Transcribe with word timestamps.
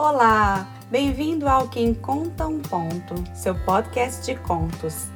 Olá, 0.00 0.64
bem-vindo 0.88 1.48
ao 1.48 1.66
Quem 1.66 1.92
Conta 1.92 2.46
um 2.46 2.60
Ponto, 2.60 3.14
seu 3.34 3.52
podcast 3.64 4.24
de 4.24 4.38
contos. 4.38 5.08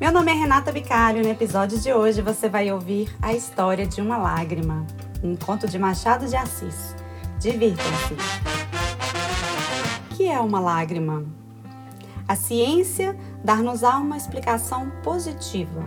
Meu 0.00 0.10
nome 0.10 0.32
é 0.32 0.34
Renata 0.34 0.72
Bicalho 0.72 1.18
e 1.18 1.22
no 1.22 1.28
episódio 1.28 1.78
de 1.78 1.92
hoje 1.92 2.22
você 2.22 2.48
vai 2.48 2.72
ouvir 2.72 3.14
a 3.20 3.34
história 3.34 3.86
de 3.86 4.00
uma 4.00 4.16
lágrima, 4.16 4.86
um 5.22 5.36
conto 5.36 5.68
de 5.68 5.78
Machado 5.78 6.26
de 6.26 6.36
Assis. 6.36 6.96
Divirtam-se! 7.38 8.14
O 10.10 10.16
que 10.16 10.26
é 10.26 10.40
uma 10.40 10.58
lágrima? 10.58 11.22
A 12.26 12.34
ciência 12.34 13.14
dar-nos-á 13.44 13.98
uma 13.98 14.16
explicação 14.16 14.90
positiva. 15.02 15.84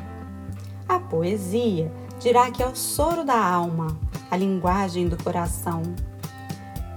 A 0.88 1.00
poesia 1.00 1.92
dirá 2.20 2.52
que 2.52 2.62
é 2.62 2.68
o 2.68 2.76
soro 2.76 3.26
da 3.26 3.44
alma, 3.44 4.00
a 4.30 4.38
linguagem 4.38 5.08
do 5.08 5.18
coração 5.24 5.82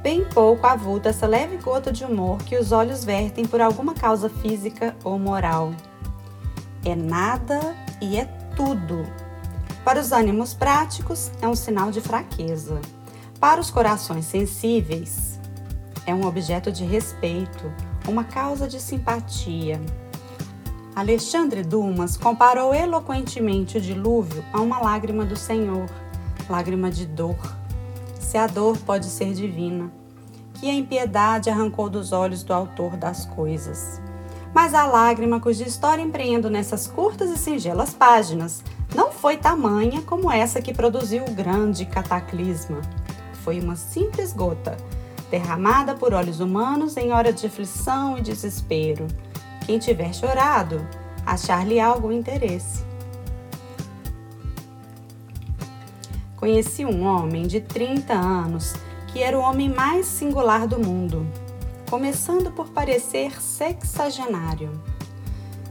bem 0.06 0.24
pouco 0.24 0.64
avulta 0.64 1.08
essa 1.08 1.26
leve 1.26 1.56
gota 1.56 1.90
de 1.90 2.04
humor 2.04 2.38
que 2.38 2.56
os 2.56 2.70
olhos 2.70 3.02
vertem 3.02 3.44
por 3.44 3.60
alguma 3.60 3.92
causa 3.92 4.28
física 4.28 4.94
ou 5.02 5.18
moral. 5.18 5.74
É 6.84 6.94
nada 6.94 7.74
e 8.00 8.16
é 8.16 8.24
tudo. 8.54 9.04
Para 9.84 9.98
os 9.98 10.12
ânimos 10.12 10.54
práticos, 10.54 11.32
é 11.42 11.48
um 11.48 11.56
sinal 11.56 11.90
de 11.90 12.00
fraqueza. 12.00 12.80
Para 13.40 13.60
os 13.60 13.68
corações 13.68 14.26
sensíveis, 14.26 15.40
é 16.06 16.14
um 16.14 16.24
objeto 16.24 16.70
de 16.70 16.84
respeito, 16.84 17.72
uma 18.06 18.22
causa 18.22 18.68
de 18.68 18.78
simpatia. 18.78 19.80
Alexandre 20.94 21.64
Dumas 21.64 22.16
comparou 22.16 22.72
eloquentemente 22.72 23.78
o 23.78 23.80
dilúvio 23.80 24.44
a 24.52 24.60
uma 24.60 24.78
lágrima 24.78 25.24
do 25.24 25.34
Senhor, 25.34 25.90
lágrima 26.48 26.92
de 26.92 27.06
dor 27.06 27.65
se 28.26 28.36
a 28.36 28.48
dor 28.48 28.76
pode 28.78 29.06
ser 29.06 29.32
divina, 29.32 29.88
que 30.54 30.68
a 30.68 30.74
impiedade 30.74 31.48
arrancou 31.48 31.88
dos 31.88 32.10
olhos 32.10 32.42
do 32.42 32.52
autor 32.52 32.96
das 32.96 33.24
coisas. 33.24 34.00
Mas 34.52 34.74
a 34.74 34.84
lágrima 34.84 35.38
cuja 35.38 35.62
história 35.62 36.02
empreendo 36.02 36.50
nessas 36.50 36.88
curtas 36.88 37.30
e 37.30 37.36
singelas 37.36 37.94
páginas 37.94 38.64
não 38.94 39.12
foi 39.12 39.36
tamanha 39.36 40.02
como 40.02 40.30
essa 40.30 40.60
que 40.60 40.74
produziu 40.74 41.24
o 41.24 41.30
grande 41.30 41.86
cataclisma. 41.86 42.80
Foi 43.44 43.60
uma 43.60 43.76
simples 43.76 44.32
gota, 44.32 44.76
derramada 45.30 45.94
por 45.94 46.12
olhos 46.12 46.40
humanos 46.40 46.96
em 46.96 47.12
hora 47.12 47.32
de 47.32 47.46
aflição 47.46 48.18
e 48.18 48.22
desespero. 48.22 49.06
Quem 49.64 49.78
tiver 49.78 50.12
chorado, 50.12 50.84
achar-lhe 51.24 51.78
algo 51.78 52.10
interesse. 52.10 52.85
Conheci 56.46 56.86
um 56.86 57.02
homem 57.04 57.44
de 57.44 57.60
30 57.60 58.14
anos 58.14 58.74
que 59.08 59.20
era 59.20 59.36
o 59.36 59.42
homem 59.42 59.68
mais 59.68 60.06
singular 60.06 60.64
do 60.64 60.78
mundo, 60.78 61.26
começando 61.90 62.52
por 62.52 62.68
parecer 62.68 63.42
sexagenário. 63.42 64.70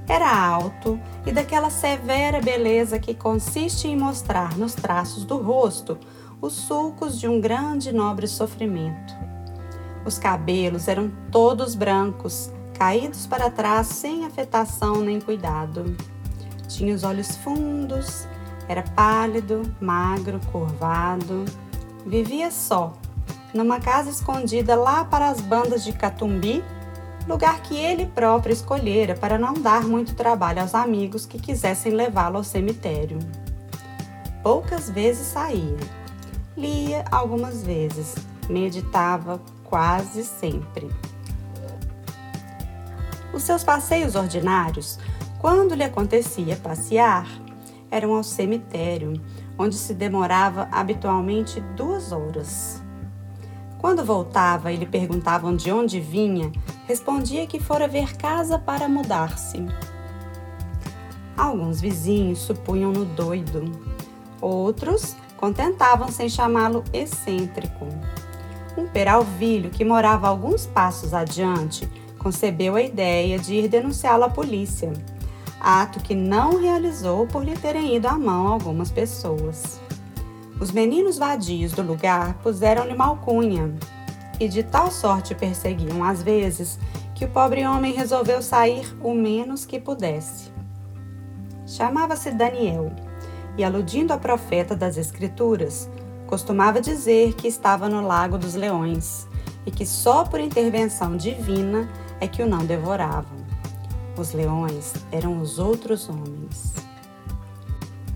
Era 0.06 0.38
alto 0.38 1.00
e 1.26 1.31
daquela 1.31 1.70
severa 1.70 2.42
beleza 2.42 3.00
que 3.00 3.14
consiste 3.14 3.88
em 3.88 3.96
mostrar 3.96 4.58
nos 4.58 4.76
traços 4.76 5.23
do 5.23 5.38
rosto 5.38 5.98
os 6.42 6.52
sulcos 6.52 7.18
de 7.18 7.26
um 7.26 7.40
grande 7.40 7.92
e 7.92 7.94
nobre 7.94 8.28
sofrimento. 8.28 9.14
Os 10.06 10.20
cabelos 10.20 10.90
eram 10.90 11.09
todos 11.31 11.73
brancos, 11.73 12.52
caídos 12.73 13.26
para 13.26 13.50
trás 13.50 13.88
sem 13.88 14.26
afetação 14.26 14.98
nem 14.98 15.22
cuidado. 15.22 15.96
Tinha 16.68 16.94
os 16.94 17.06
olhos 17.06 17.38
fundos, 17.38 18.28
era 18.67 18.83
pálido, 18.83 19.61
magro, 19.80 20.39
curvado. 20.52 21.45
Vivia 22.05 22.52
só, 22.52 22.94
numa 23.53 23.80
casa 23.80 24.09
escondida 24.09 24.75
lá 24.75 25.05
para 25.05 25.30
as 25.30 25.41
bandas 25.41 25.83
de 25.83 25.94
Catumbi, 25.94 26.63
lugar 27.27 27.61
que 27.61 27.75
ele 27.75 28.05
próprio 28.05 28.53
escolhera 28.53 29.16
para 29.16 29.39
não 29.39 29.53
dar 29.53 29.83
muito 29.83 30.13
trabalho 30.13 30.61
aos 30.61 30.75
amigos 30.75 31.25
que 31.25 31.39
quisessem 31.39 31.94
levá-lo 31.94 32.38
ao 32.38 32.44
cemitério. 32.44 33.19
Poucas 34.44 34.90
vezes 34.90 35.28
saía. 35.28 35.78
Lia 36.56 37.03
algumas 37.11 37.63
vezes, 37.63 38.16
meditava 38.47 39.41
quase 39.63 40.23
sempre. 40.23 40.90
Os 43.34 43.44
seus 43.44 43.63
passeios 43.63 44.16
ordinários, 44.16 44.97
quando 45.40 45.75
lhe 45.75 45.84
acontecia 45.84 46.56
passear, 46.56 47.28
eram 47.90 48.13
ao 48.16 48.23
cemitério, 48.23 49.22
onde 49.57 49.75
se 49.75 49.94
demorava 49.94 50.68
habitualmente 50.72 51.59
duas 51.75 52.12
horas. 52.12 52.84
Quando 53.79 54.03
voltava 54.03 54.72
e 54.72 54.75
lhe 54.75 54.85
perguntavam 54.85 55.56
de 55.56 55.72
onde 55.72 56.00
vinha, 56.00 56.51
respondia 56.88 57.46
que 57.46 57.59
fora 57.59 57.88
ver 57.88 58.16
casa 58.18 58.57
para 58.57 58.90
mudar-se. 58.90 59.66
Alguns 61.38 61.81
vizinhos 61.81 62.40
supunham-no 62.40 63.06
doido, 63.06 63.72
outros 64.41 65.16
contentavam-se 65.38 66.23
em 66.23 66.29
chamá-lo 66.29 66.84
excêntrico. 66.94 67.88
Um 68.78 68.88
peralvilho 68.88 69.69
que 69.69 69.85
morava 69.85 70.28
alguns 70.28 70.66
passos 70.66 71.13
adiante 71.13 71.88
concebeu 72.17 72.75
a 72.75 72.81
ideia 72.81 73.38
de 73.38 73.53
ir 73.53 73.67
denunciá-lo 73.67 74.23
à 74.23 74.29
polícia 74.29 74.91
ato 75.66 76.00
que 76.00 76.14
não 76.14 76.62
realizou 76.62 77.26
por 77.26 77.44
lhe 77.44 77.58
terem 77.58 77.96
ido 77.96 78.08
à 78.08 78.16
mão 78.20 78.48
algumas 78.48 78.92
pessoas. 78.92 79.81
Os 80.59 80.72
meninos 80.72 81.18
vadios 81.18 81.72
do 81.72 81.81
lugar 81.81 82.36
puseram-lhe 82.44 82.94
malcunha, 82.94 83.74
e 84.40 84.48
de 84.48 84.62
tal 84.62 84.92
sorte 84.92 85.34
perseguiam 85.34 86.03
às 86.03 86.22
vezes 86.22 86.78
que 87.16 87.26
o 87.26 87.30
pobre 87.30 87.66
homem 87.66 87.94
resolveu 87.94 88.44
sair 88.44 88.96
o 89.02 89.16
menos 89.16 89.66
que 89.66 89.80
pudesse. 89.80 90.52
Chamava-se 91.66 92.30
Daniel, 92.30 92.92
e 93.58 93.64
aludindo 93.64 94.14
ao 94.14 94.20
profeta 94.20 94.76
das 94.76 94.97
Escrituras, 94.97 95.90
costumava 96.28 96.80
dizer 96.80 97.34
que 97.34 97.47
estava 97.47 97.90
no 97.90 98.06
Lago 98.06 98.38
dos 98.38 98.53
Leões 98.53 99.28
e 99.66 99.72
que 99.72 99.86
só 99.86 100.26
por 100.26 100.40
intervenção 100.40 101.18
divina 101.18 101.90
é 102.22 102.28
que 102.28 102.44
o 102.44 102.47
não 102.47 102.64
devoravam. 102.66 103.44
Os 104.18 104.31
leões 104.31 104.94
eram 105.12 105.42
os 105.42 105.59
outros 105.59 106.08
homens. 106.08 106.74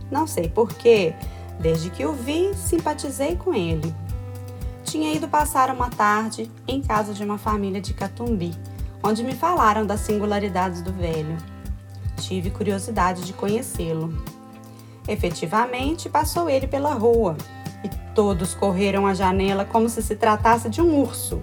Não 0.10 0.26
sei 0.26 0.48
porquê, 0.48 1.14
desde 1.60 1.90
que 1.90 2.06
o 2.06 2.14
vi, 2.14 2.54
simpatizei 2.56 3.36
com 3.36 3.54
ele. 3.54 3.94
Tinha 4.84 5.14
ido 5.14 5.28
passar 5.28 5.70
uma 5.70 5.90
tarde 5.90 6.50
em 6.68 6.82
casa 6.82 7.14
de 7.14 7.24
uma 7.24 7.38
família 7.38 7.82
de 7.82 7.94
Catumbi, 7.94 8.56
onde 9.04 9.24
me 9.24 9.36
falaram 9.36 9.86
das 9.86 10.00
singularidades 10.00 10.82
do 10.82 10.94
velho. 10.94 11.38
Tive 12.18 12.50
curiosidade 12.50 13.24
de 13.26 13.34
conhecê-lo. 13.34 14.14
Efetivamente, 15.08 16.10
passou 16.10 16.50
ele 16.50 16.66
pela 16.66 16.94
rua 16.94 17.36
e 17.84 17.90
todos 18.16 18.54
correram 18.54 19.06
à 19.06 19.14
janela 19.14 19.66
como 19.66 19.90
se 19.90 20.02
se 20.02 20.16
tratasse 20.16 20.70
de 20.70 20.81
um 20.81 20.98
urso. 21.02 21.42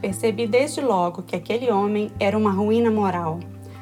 Percebi 0.00 0.46
desde 0.46 0.80
logo 0.80 1.22
que 1.22 1.36
aquele 1.36 1.70
homem 1.70 2.10
era 2.18 2.36
uma 2.36 2.50
ruína 2.50 2.90
moral 2.90 3.38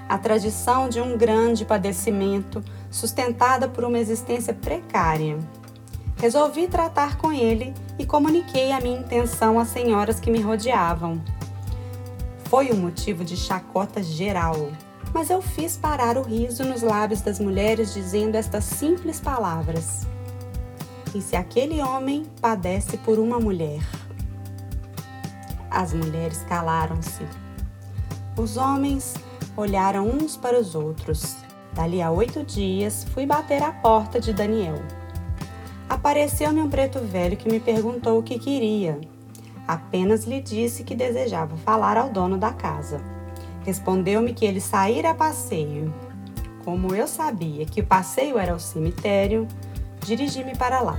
a 0.09 0.17
tradição 0.17 0.89
de 0.89 1.01
um 1.01 1.17
grande 1.19 1.65
padecimento 1.65 2.65
sustentada 2.91 3.69
por 3.69 3.85
uma 3.85 3.99
existência 3.99 4.55
precária. 4.55 5.39
Resolvi 6.17 6.67
tratar 6.67 7.19
com 7.19 7.33
ele 7.33 7.75
e 7.99 8.07
comuniquei 8.07 8.73
a 8.73 8.81
minha 8.81 8.99
intenção 8.99 9.59
às 9.59 9.69
senhoras 9.69 10.19
que 10.19 10.31
me 10.31 10.41
rodeavam. 10.41 11.21
Foi 12.45 12.73
um 12.73 12.77
motivo 12.77 13.25
de 13.25 13.37
chacota 13.37 14.03
geral, 14.03 14.71
mas 15.13 15.29
eu 15.29 15.43
fiz 15.43 15.77
parar 15.77 16.17
o 16.17 16.23
riso 16.23 16.65
nos 16.65 16.83
lábios 16.83 17.21
das 17.21 17.39
mulheres 17.39 17.93
dizendo 17.93 18.37
estas 18.37 18.65
simples 18.65 19.21
palavras: 19.21 20.07
E 21.15 21.21
se 21.21 21.37
aquele 21.37 21.83
homem 21.83 22.25
padece 22.41 22.97
por 22.97 23.19
uma 23.19 23.39
mulher? 23.39 23.83
As 25.71 25.93
mulheres 25.93 26.43
calaram-se. 26.49 27.23
Os 28.37 28.57
homens 28.57 29.15
olharam 29.59 30.09
uns 30.09 30.37
para 30.37 30.57
os 30.57 30.77
outros. 30.77 31.37
Dali 31.73 32.01
a 32.01 32.13
oito 32.13 32.45
dias, 32.45 33.05
fui 33.13 33.27
bater 33.27 33.61
à 33.61 33.73
porta 33.73 34.21
de 34.21 34.33
Daniel. 34.33 34.81
Apareceu-me 35.89 36.63
um 36.63 36.71
preto 36.71 37.01
velho 37.01 37.37
que 37.37 37.51
me 37.51 37.59
perguntou 37.59 38.21
o 38.21 38.23
que 38.23 38.39
queria. 38.39 39.01
Apenas 39.67 40.25
lhe 40.25 40.41
disse 40.41 40.85
que 40.85 40.95
desejava 40.95 41.57
falar 41.57 41.97
ao 41.97 42.09
dono 42.09 42.39
da 42.39 42.53
casa. 42.53 43.01
Respondeu-me 43.65 44.33
que 44.33 44.47
ele 44.47 44.61
saíra 44.61 45.11
a 45.11 45.15
passeio. 45.15 45.93
Como 46.65 46.95
eu 46.95 47.09
sabia 47.09 47.67
que 47.67 47.81
o 47.81 47.87
passeio 47.87 48.39
era 48.39 48.53
ao 48.53 48.61
cemitério, 48.61 49.49
dirigi-me 50.05 50.57
para 50.57 50.81
lá. 50.81 50.99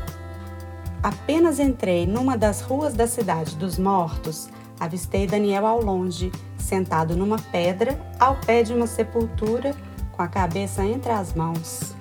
Apenas 1.02 1.60
entrei 1.60 2.06
numa 2.06 2.38
das 2.38 2.60
ruas 2.60 2.94
da 2.94 3.08
cidade 3.08 3.56
dos 3.56 3.80
mortos, 3.80 4.50
avistei 4.80 5.28
Daniel 5.28 5.66
ao 5.66 5.82
longe, 5.82 6.32
sentado 6.58 7.16
numa 7.16 7.38
pedra 7.38 8.00
ao 8.20 8.36
pé 8.38 8.64
de 8.64 8.74
uma 8.74 8.88
sepultura, 8.88 9.76
com 10.12 10.22
a 10.22 10.28
cabeça 10.28 10.84
entre 10.84 11.12
as 11.12 11.34
mãos. 11.34 11.96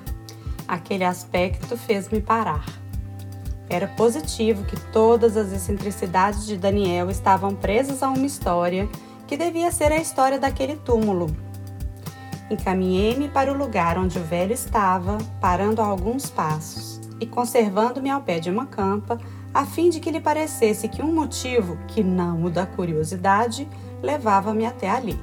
Aquele 0.66 1.04
aspecto 1.04 1.76
fez-me 1.76 2.20
parar. 2.20 2.64
Era 3.70 3.86
positivo 3.86 4.64
que 4.64 4.78
todas 4.92 5.36
as 5.36 5.52
excentricidades 5.52 6.46
de 6.46 6.56
Daniel 6.56 7.10
estavam 7.10 7.54
presas 7.54 8.02
a 8.02 8.08
uma 8.08 8.26
história 8.26 8.88
que 9.26 9.36
devia 9.36 9.70
ser 9.70 9.92
a 9.92 10.00
história 10.00 10.38
daquele 10.38 10.76
túmulo. 10.76 11.26
Encaminhei-me 12.50 13.28
para 13.28 13.52
o 13.52 13.56
lugar 13.56 13.98
onde 13.98 14.18
o 14.18 14.24
velho 14.24 14.54
estava, 14.54 15.18
parando 15.38 15.82
a 15.82 15.84
alguns 15.84 16.30
passos 16.30 16.98
e 17.20 17.26
conservando-me 17.26 18.10
ao 18.10 18.22
pé 18.22 18.40
de 18.40 18.50
uma 18.50 18.64
campa, 18.64 19.18
a 19.52 19.64
fim 19.64 19.90
de 19.90 20.00
que 20.00 20.10
lhe 20.10 20.20
parecesse 20.20 20.88
que 20.88 21.02
um 21.02 21.12
motivo, 21.12 21.78
que 21.88 22.02
não 22.02 22.44
o 22.44 22.50
da 22.50 22.66
curiosidade, 22.66 23.68
levava-me 24.02 24.66
até 24.66 24.90
ali. 24.90 25.18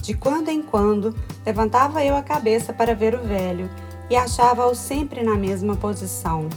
De 0.00 0.14
quando 0.14 0.48
em 0.48 0.62
quando, 0.62 1.14
levantava 1.44 2.04
eu 2.04 2.16
a 2.16 2.22
cabeça 2.22 2.72
para 2.72 2.94
ver 2.94 3.14
o 3.14 3.22
velho 3.22 3.68
e 4.08 4.16
achava-o 4.16 4.74
sempre 4.74 5.22
na 5.22 5.34
mesma 5.34 5.76
posição, 5.76 6.48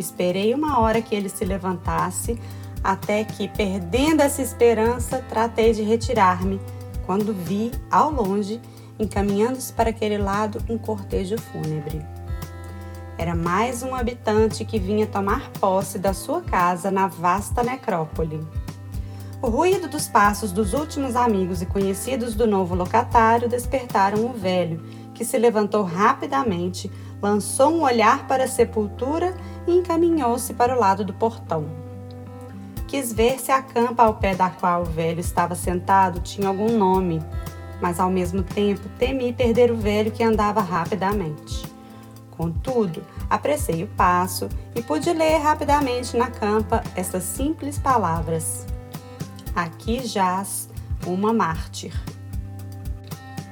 Esperei 0.00 0.54
uma 0.54 0.80
hora 0.80 1.02
que 1.02 1.14
ele 1.14 1.28
se 1.28 1.44
levantasse, 1.44 2.40
até 2.82 3.22
que, 3.22 3.46
perdendo 3.46 4.22
essa 4.22 4.40
esperança, 4.40 5.22
tratei 5.28 5.74
de 5.74 5.82
retirar-me, 5.82 6.58
quando 7.04 7.34
vi, 7.34 7.70
ao 7.90 8.10
longe, 8.10 8.62
encaminhando-se 8.98 9.70
para 9.74 9.90
aquele 9.90 10.16
lado, 10.16 10.58
um 10.70 10.78
cortejo 10.78 11.36
fúnebre. 11.38 12.00
Era 13.20 13.34
mais 13.34 13.82
um 13.82 13.94
habitante 13.94 14.64
que 14.64 14.78
vinha 14.78 15.06
tomar 15.06 15.50
posse 15.60 15.98
da 15.98 16.14
sua 16.14 16.40
casa 16.40 16.90
na 16.90 17.06
vasta 17.06 17.62
necrópole. 17.62 18.40
O 19.42 19.48
ruído 19.50 19.88
dos 19.88 20.08
passos 20.08 20.52
dos 20.52 20.72
últimos 20.72 21.14
amigos 21.14 21.60
e 21.60 21.66
conhecidos 21.66 22.34
do 22.34 22.46
novo 22.46 22.74
locatário 22.74 23.46
despertaram 23.46 24.24
o 24.24 24.32
velho, 24.32 24.82
que 25.12 25.22
se 25.22 25.36
levantou 25.36 25.82
rapidamente, 25.82 26.90
lançou 27.20 27.74
um 27.74 27.82
olhar 27.82 28.26
para 28.26 28.44
a 28.44 28.48
sepultura 28.48 29.36
e 29.66 29.72
encaminhou-se 29.76 30.54
para 30.54 30.74
o 30.74 30.80
lado 30.80 31.04
do 31.04 31.12
portão. 31.12 31.66
Quis 32.88 33.12
ver 33.12 33.38
se 33.38 33.52
a 33.52 33.60
campa 33.60 34.04
ao 34.04 34.14
pé 34.14 34.34
da 34.34 34.48
qual 34.48 34.80
o 34.80 34.86
velho 34.86 35.20
estava 35.20 35.54
sentado 35.54 36.20
tinha 36.20 36.48
algum 36.48 36.74
nome, 36.74 37.20
mas 37.82 38.00
ao 38.00 38.08
mesmo 38.08 38.42
tempo 38.42 38.88
temi 38.98 39.30
perder 39.30 39.70
o 39.70 39.76
velho 39.76 40.10
que 40.10 40.24
andava 40.24 40.62
rapidamente. 40.62 41.68
Contudo, 42.40 43.02
apressei 43.28 43.84
o 43.84 43.86
passo 43.86 44.48
e 44.74 44.80
pude 44.80 45.12
ler 45.12 45.36
rapidamente 45.36 46.16
na 46.16 46.30
campa 46.30 46.82
estas 46.96 47.24
simples 47.24 47.78
palavras: 47.78 48.66
Aqui 49.54 50.06
jaz 50.06 50.70
uma 51.06 51.34
mártir. 51.34 51.92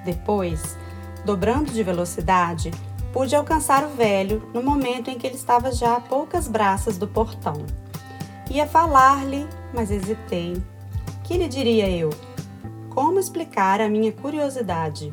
Depois, 0.06 0.74
dobrando 1.22 1.70
de 1.70 1.82
velocidade, 1.82 2.70
Pude 3.12 3.34
alcançar 3.34 3.84
o 3.84 3.88
velho 3.88 4.48
no 4.52 4.62
momento 4.62 5.08
em 5.08 5.18
que 5.18 5.26
ele 5.26 5.34
estava 5.34 5.72
já 5.72 5.96
a 5.96 6.00
poucas 6.00 6.46
braças 6.46 6.98
do 6.98 7.08
portão. 7.08 7.64
Ia 8.50 8.66
falar-lhe, 8.66 9.48
mas 9.72 9.90
hesitei. 9.90 10.62
Que 11.24 11.38
lhe 11.38 11.48
diria 11.48 11.88
eu? 11.88 12.10
Como 12.90 13.18
explicar 13.18 13.80
a 13.80 13.88
minha 13.88 14.12
curiosidade? 14.12 15.12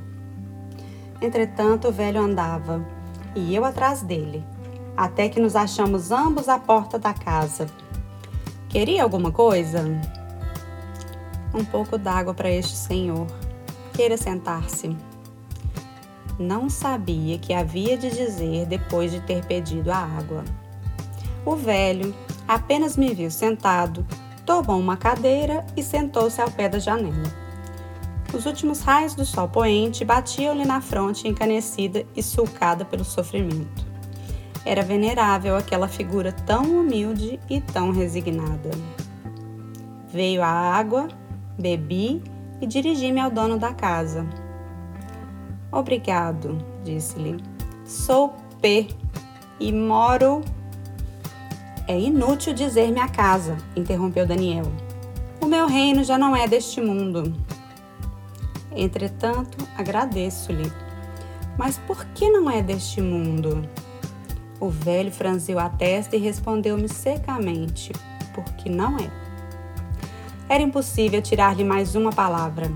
Entretanto, 1.21 1.87
o 1.87 1.91
velho 1.91 2.21
andava 2.21 2.85
e 3.35 3.55
eu 3.55 3.65
atrás 3.65 4.01
dele, 4.01 4.43
até 4.95 5.29
que 5.29 5.39
nos 5.39 5.55
achamos 5.55 6.11
ambos 6.11 6.47
à 6.47 6.57
porta 6.57 6.97
da 6.97 7.13
casa. 7.13 7.67
Queria 8.69 9.03
alguma 9.03 9.31
coisa? 9.31 9.83
Um 11.53 11.63
pouco 11.63 11.97
d'água 11.97 12.33
para 12.33 12.49
este 12.49 12.75
senhor. 12.75 13.27
Queira 13.93 14.17
sentar-se 14.17 14.95
não 16.39 16.69
sabia 16.69 17.37
que 17.37 17.53
havia 17.53 17.97
de 17.97 18.09
dizer 18.09 18.65
depois 18.65 19.11
de 19.11 19.21
ter 19.21 19.45
pedido 19.45 19.91
a 19.91 19.97
água. 19.97 20.43
O 21.45 21.55
velho 21.55 22.13
apenas 22.47 22.97
me 22.97 23.13
viu 23.13 23.31
sentado, 23.31 24.05
tomou 24.45 24.79
uma 24.79 24.97
cadeira 24.97 25.65
e 25.77 25.83
sentou-se 25.83 26.41
ao 26.41 26.51
pé 26.51 26.67
da 26.67 26.79
janela. 26.79 27.44
Os 28.35 28.45
últimos 28.45 28.81
raios 28.81 29.15
do 29.15 29.23
sol 29.23 29.47
poente 29.47 30.03
batiam-lhe 30.03 30.65
na 30.65 30.81
fronte 30.81 31.25
encanecida 31.25 32.05
e 32.13 32.21
sulcada 32.21 32.83
pelo 32.83 33.05
sofrimento. 33.05 33.85
Era 34.65 34.83
venerável 34.83 35.55
aquela 35.55 35.87
figura 35.87 36.33
tão 36.33 36.63
humilde 36.63 37.39
e 37.49 37.61
tão 37.61 37.91
resignada. 37.91 38.71
Veio 40.09 40.43
a 40.43 40.47
água, 40.47 41.07
bebi 41.57 42.21
e 42.59 42.67
dirigi-me 42.67 43.21
ao 43.21 43.31
dono 43.31 43.57
da 43.57 43.73
casa. 43.73 44.27
Obrigado, 45.71 46.57
disse-lhe. 46.83 47.37
Sou 47.85 48.33
P 48.61 48.89
e 49.61 49.71
moro. 49.71 50.41
É 51.87 51.97
inútil 51.97 52.53
dizer-me 52.53 52.99
a 52.99 53.07
casa, 53.07 53.55
interrompeu 53.77 54.27
Daniel. 54.27 54.69
O 55.39 55.45
meu 55.45 55.67
reino 55.67 56.03
já 56.03 56.17
não 56.17 56.35
é 56.35 56.47
deste 56.47 56.81
mundo. 56.81 57.33
Entretanto, 58.75 59.57
agradeço-lhe. 59.77 60.71
Mas 61.57 61.77
por 61.77 62.05
que 62.07 62.29
não 62.29 62.49
é 62.49 62.61
deste 62.61 63.01
mundo? 63.01 63.67
O 64.59 64.69
velho 64.69 65.11
franziu 65.11 65.59
a 65.59 65.69
testa 65.69 66.15
e 66.15 66.19
respondeu-me 66.19 66.89
secamente: 66.89 67.91
Porque 68.33 68.69
não 68.69 68.97
é. 68.97 69.09
Era 70.49 70.63
impossível 70.63 71.21
tirar-lhe 71.21 71.63
mais 71.63 71.95
uma 71.95 72.11
palavra. 72.11 72.71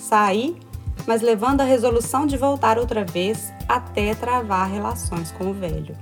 Saí 0.00 0.58
mas 1.06 1.22
levando 1.22 1.60
a 1.60 1.64
resolução 1.64 2.26
de 2.26 2.36
voltar 2.36 2.78
outra 2.78 3.04
vez 3.04 3.52
até 3.68 4.14
travar 4.14 4.70
relações 4.70 5.30
com 5.32 5.50
o 5.50 5.54
velho. 5.54 5.96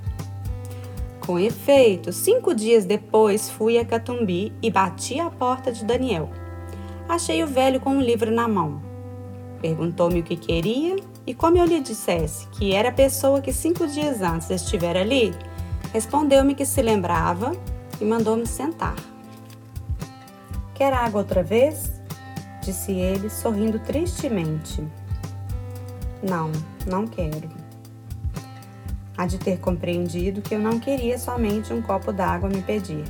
Com 1.21 1.39
efeito, 1.39 2.13
cinco 2.13 2.55
dias 2.55 2.85
depois 2.85 3.49
fui 3.49 3.79
a 3.79 3.85
Catumbi 3.85 4.53
e 4.61 4.71
bati 4.71 5.21
à 5.21 5.31
porta 5.31 5.71
de 5.73 5.85
Daniel. 5.85 6.31
Achei 7.09 7.43
o 7.43 7.47
velho 7.47 7.81
com 7.81 7.91
um 7.91 8.01
livro 8.01 8.31
na 8.31 8.49
mão. 8.49 8.81
Perguntou-me 9.62 10.20
o 10.20 10.23
que 10.25 10.37
queria 10.37 10.97
e, 11.25 11.32
como 11.32 11.56
eu 11.56 11.64
lhe 11.64 11.81
dissesse 11.81 12.49
que 12.49 12.75
era 12.75 12.88
a 12.88 12.93
pessoa 12.93 13.41
que 13.41 13.53
cinco 13.53 13.87
dias 13.87 14.20
antes 14.20 14.50
estivera 14.50 15.00
ali, 15.00 15.32
respondeu-me 15.93 16.56
que 16.56 16.67
se 16.67 16.82
lembrava 16.82 17.53
e 18.00 18.05
mandou-me 18.05 18.44
sentar. 18.44 18.97
Quer 20.75 20.93
água 20.93 21.20
outra 21.20 21.44
vez? 21.44 21.93
disse 22.61 22.93
ele, 22.93 23.31
sorrindo 23.31 23.79
tristemente. 23.79 24.85
Não, 26.23 26.50
não 26.87 27.06
quero. 27.06 27.49
Há 29.17 29.26
de 29.26 29.38
ter 29.38 29.61
compreendido 29.61 30.43
que 30.43 30.55
eu 30.55 30.58
não 30.58 30.81
queria 30.81 31.19
somente 31.19 31.73
um 31.73 31.82
copo 31.82 32.12
d'água 32.12 32.49
me 32.49 32.62
pedir, 32.62 33.05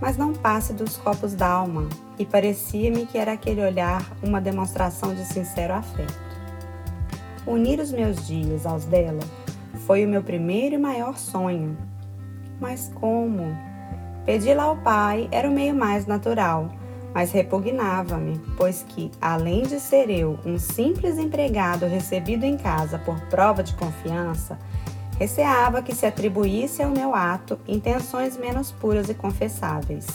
mas 0.00 0.16
não 0.16 0.32
passe 0.32 0.72
dos 0.72 0.96
copos 0.96 1.34
d'alma, 1.34 1.88
e 2.18 2.24
parecia-me 2.24 3.06
que 3.06 3.18
era 3.18 3.32
aquele 3.32 3.62
olhar 3.62 4.04
uma 4.22 4.40
demonstração 4.40 5.14
de 5.14 5.24
sincero 5.24 5.74
afeto. 5.74 6.14
Unir 7.46 7.80
os 7.80 7.92
meus 7.92 8.26
dias 8.26 8.66
aos 8.66 8.84
dela 8.84 9.22
foi 9.86 10.04
o 10.04 10.08
meu 10.08 10.22
primeiro 10.22 10.74
e 10.74 10.78
maior 10.78 11.16
sonho. 11.16 11.76
Mas 12.60 12.90
como? 12.94 13.56
Pedi-la 14.24 14.64
ao 14.64 14.76
pai 14.78 15.28
era 15.30 15.48
o 15.48 15.52
meio 15.52 15.74
mais 15.74 16.06
natural 16.06 16.70
mas 17.16 17.32
repugnava-me, 17.32 18.38
pois 18.58 18.84
que, 18.86 19.10
além 19.22 19.62
de 19.62 19.80
ser 19.80 20.10
eu 20.10 20.38
um 20.44 20.58
simples 20.58 21.16
empregado 21.16 21.86
recebido 21.86 22.44
em 22.44 22.58
casa 22.58 22.98
por 22.98 23.18
prova 23.30 23.62
de 23.62 23.72
confiança, 23.72 24.58
receava 25.18 25.80
que 25.80 25.94
se 25.94 26.04
atribuísse 26.04 26.82
ao 26.82 26.90
meu 26.90 27.14
ato 27.14 27.58
intenções 27.66 28.36
menos 28.36 28.70
puras 28.70 29.08
e 29.08 29.14
confessáveis. 29.14 30.06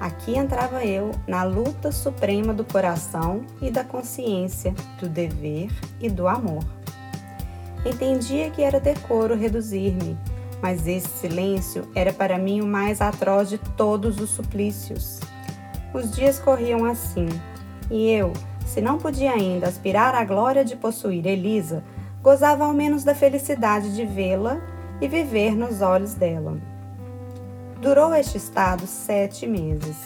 Aqui 0.00 0.34
entrava 0.34 0.82
eu 0.82 1.10
na 1.26 1.44
luta 1.44 1.92
suprema 1.92 2.54
do 2.54 2.64
coração 2.64 3.42
e 3.60 3.70
da 3.70 3.84
consciência, 3.84 4.74
do 4.98 5.06
dever 5.06 5.70
e 6.00 6.08
do 6.08 6.26
amor. 6.26 6.64
Entendia 7.84 8.50
que 8.50 8.62
era 8.62 8.80
decoro 8.80 9.36
reduzir-me, 9.36 10.16
mas 10.62 10.86
esse 10.86 11.08
silêncio 11.08 11.86
era 11.94 12.14
para 12.14 12.38
mim 12.38 12.62
o 12.62 12.66
mais 12.66 13.02
atroz 13.02 13.50
de 13.50 13.58
todos 13.58 14.18
os 14.18 14.30
suplícios. 14.30 15.20
Os 15.92 16.10
dias 16.10 16.38
corriam 16.38 16.86
assim, 16.86 17.28
e 17.90 18.10
eu, 18.10 18.32
se 18.64 18.80
não 18.80 18.96
podia 18.96 19.32
ainda 19.32 19.68
aspirar 19.68 20.14
à 20.14 20.24
glória 20.24 20.64
de 20.64 20.76
possuir 20.76 21.26
Elisa, 21.26 21.84
gozava 22.22 22.64
ao 22.64 22.72
menos 22.72 23.04
da 23.04 23.14
felicidade 23.14 23.94
de 23.94 24.06
vê-la 24.06 24.62
e 24.98 25.08
viver 25.08 25.54
nos 25.54 25.82
olhos 25.82 26.14
dela. 26.14 26.69
Durou 27.80 28.14
este 28.14 28.36
estado 28.36 28.86
sete 28.86 29.46
meses. 29.46 29.96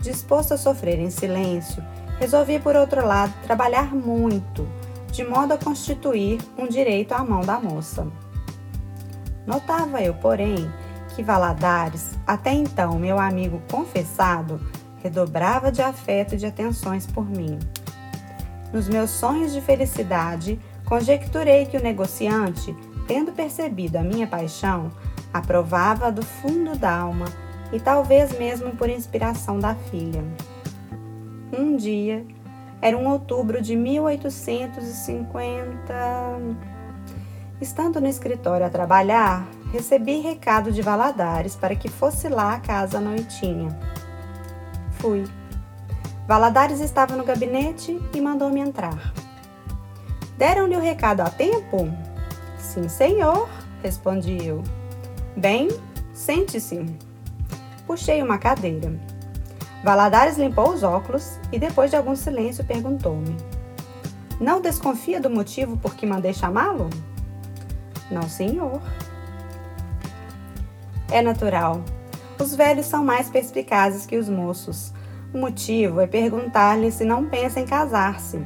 Disposto 0.00 0.54
a 0.54 0.58
sofrer 0.58 0.98
em 0.98 1.08
silêncio, 1.08 1.80
resolvi, 2.18 2.58
por 2.58 2.74
outro 2.74 3.06
lado, 3.06 3.32
trabalhar 3.44 3.94
muito, 3.94 4.66
de 5.12 5.22
modo 5.22 5.54
a 5.54 5.58
constituir 5.58 6.40
um 6.58 6.66
direito 6.66 7.12
à 7.12 7.24
mão 7.24 7.42
da 7.42 7.60
moça. 7.60 8.08
Notava 9.46 10.02
eu, 10.02 10.14
porém, 10.14 10.68
que 11.14 11.22
Valadares, 11.22 12.10
até 12.26 12.52
então 12.52 12.98
meu 12.98 13.20
amigo 13.20 13.62
confessado, 13.70 14.60
redobrava 15.00 15.70
de 15.70 15.82
afeto 15.82 16.34
e 16.34 16.38
de 16.38 16.46
atenções 16.46 17.06
por 17.06 17.24
mim. 17.24 17.56
Nos 18.72 18.88
meus 18.88 19.10
sonhos 19.10 19.52
de 19.52 19.60
felicidade, 19.60 20.60
conjecturei 20.84 21.66
que 21.66 21.76
o 21.76 21.82
negociante, 21.82 22.76
tendo 23.06 23.30
percebido 23.30 23.96
a 23.96 24.02
minha 24.02 24.26
paixão, 24.26 24.90
Aprovava 25.36 26.10
do 26.10 26.22
fundo 26.22 26.78
da 26.78 26.90
alma 26.90 27.26
e 27.70 27.78
talvez 27.78 28.38
mesmo 28.38 28.74
por 28.74 28.88
inspiração 28.88 29.58
da 29.58 29.74
filha. 29.74 30.24
Um 31.52 31.76
dia, 31.76 32.24
era 32.80 32.96
um 32.96 33.06
outubro 33.06 33.60
de 33.60 33.76
1850. 33.76 35.92
Estando 37.60 38.00
no 38.00 38.06
escritório 38.06 38.64
a 38.64 38.70
trabalhar, 38.70 39.46
recebi 39.70 40.20
recado 40.20 40.72
de 40.72 40.80
Valadares 40.80 41.54
para 41.54 41.76
que 41.76 41.90
fosse 41.90 42.30
lá 42.30 42.54
à 42.54 42.60
casa 42.60 42.96
à 42.96 43.00
noitinha. 43.00 43.78
Fui. 44.92 45.24
Valadares 46.26 46.80
estava 46.80 47.14
no 47.14 47.24
gabinete 47.24 48.00
e 48.14 48.22
mandou-me 48.22 48.60
entrar. 48.60 49.12
Deram-lhe 50.38 50.76
o 50.76 50.80
recado 50.80 51.20
a 51.20 51.28
tempo? 51.28 51.90
Sim, 52.58 52.88
senhor, 52.88 53.46
respondi 53.82 54.42
eu. 54.42 54.62
Bem, 55.36 55.68
sente-se. 56.14 56.82
Puxei 57.86 58.22
uma 58.22 58.38
cadeira. 58.38 58.98
Valadares 59.84 60.38
limpou 60.38 60.70
os 60.70 60.82
óculos 60.82 61.38
e, 61.52 61.58
depois 61.58 61.90
de 61.90 61.96
algum 61.96 62.16
silêncio, 62.16 62.64
perguntou-me: 62.64 63.36
Não 64.40 64.62
desconfia 64.62 65.20
do 65.20 65.28
motivo 65.28 65.76
por 65.76 65.94
que 65.94 66.06
mandei 66.06 66.32
chamá-lo? 66.32 66.88
Não, 68.10 68.22
senhor. 68.22 68.80
É 71.10 71.20
natural. 71.20 71.82
Os 72.40 72.56
velhos 72.56 72.86
são 72.86 73.04
mais 73.04 73.28
perspicazes 73.28 74.06
que 74.06 74.16
os 74.16 74.30
moços. 74.30 74.92
O 75.34 75.38
motivo 75.38 76.00
é 76.00 76.06
perguntar-lhe 76.06 76.90
se 76.90 77.04
não 77.04 77.26
pensa 77.26 77.60
em 77.60 77.66
casar-se. 77.66 78.40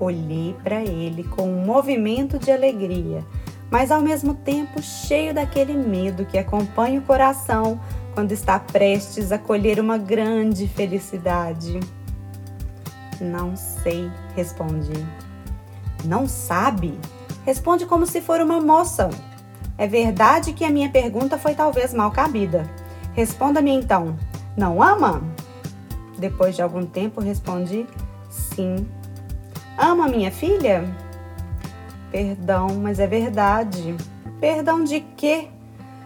Olhei 0.00 0.56
para 0.64 0.82
ele 0.82 1.22
com 1.22 1.48
um 1.48 1.64
movimento 1.64 2.40
de 2.40 2.50
alegria, 2.50 3.24
mas 3.72 3.90
ao 3.90 4.02
mesmo 4.02 4.34
tempo 4.34 4.82
cheio 4.82 5.32
daquele 5.32 5.72
medo 5.72 6.26
que 6.26 6.36
acompanha 6.36 7.00
o 7.00 7.04
coração 7.04 7.80
quando 8.14 8.30
está 8.30 8.60
prestes 8.60 9.32
a 9.32 9.38
colher 9.38 9.80
uma 9.80 9.96
grande 9.96 10.68
felicidade. 10.68 11.80
Não 13.18 13.56
sei, 13.56 14.10
respondi. 14.36 15.06
Não 16.04 16.28
sabe? 16.28 17.00
Responde 17.46 17.86
como 17.86 18.04
se 18.04 18.20
for 18.20 18.42
uma 18.42 18.60
moça. 18.60 19.08
É 19.78 19.86
verdade 19.86 20.52
que 20.52 20.66
a 20.66 20.70
minha 20.70 20.90
pergunta 20.90 21.38
foi 21.38 21.54
talvez 21.54 21.94
mal 21.94 22.10
cabida. 22.10 22.68
Responda-me 23.14 23.70
então. 23.70 24.18
Não 24.54 24.82
ama? 24.82 25.22
Depois 26.18 26.54
de 26.54 26.60
algum 26.60 26.84
tempo 26.84 27.22
respondi: 27.22 27.86
Sim. 28.28 28.86
Ama 29.78 30.08
minha 30.08 30.30
filha? 30.30 30.84
Perdão, 32.12 32.68
mas 32.74 33.00
é 33.00 33.06
verdade. 33.06 33.96
Perdão 34.38 34.84
de 34.84 35.00
quê? 35.00 35.48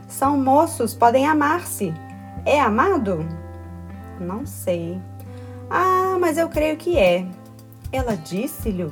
São 0.06 0.38
moços, 0.38 0.94
podem 0.94 1.26
amar-se. 1.26 1.92
É 2.44 2.60
amado? 2.60 3.26
Não 4.20 4.46
sei. 4.46 5.02
Ah, 5.68 6.16
mas 6.20 6.38
eu 6.38 6.48
creio 6.48 6.76
que 6.76 6.96
é. 6.96 7.26
Ela 7.90 8.16
disse-lhe? 8.16 8.88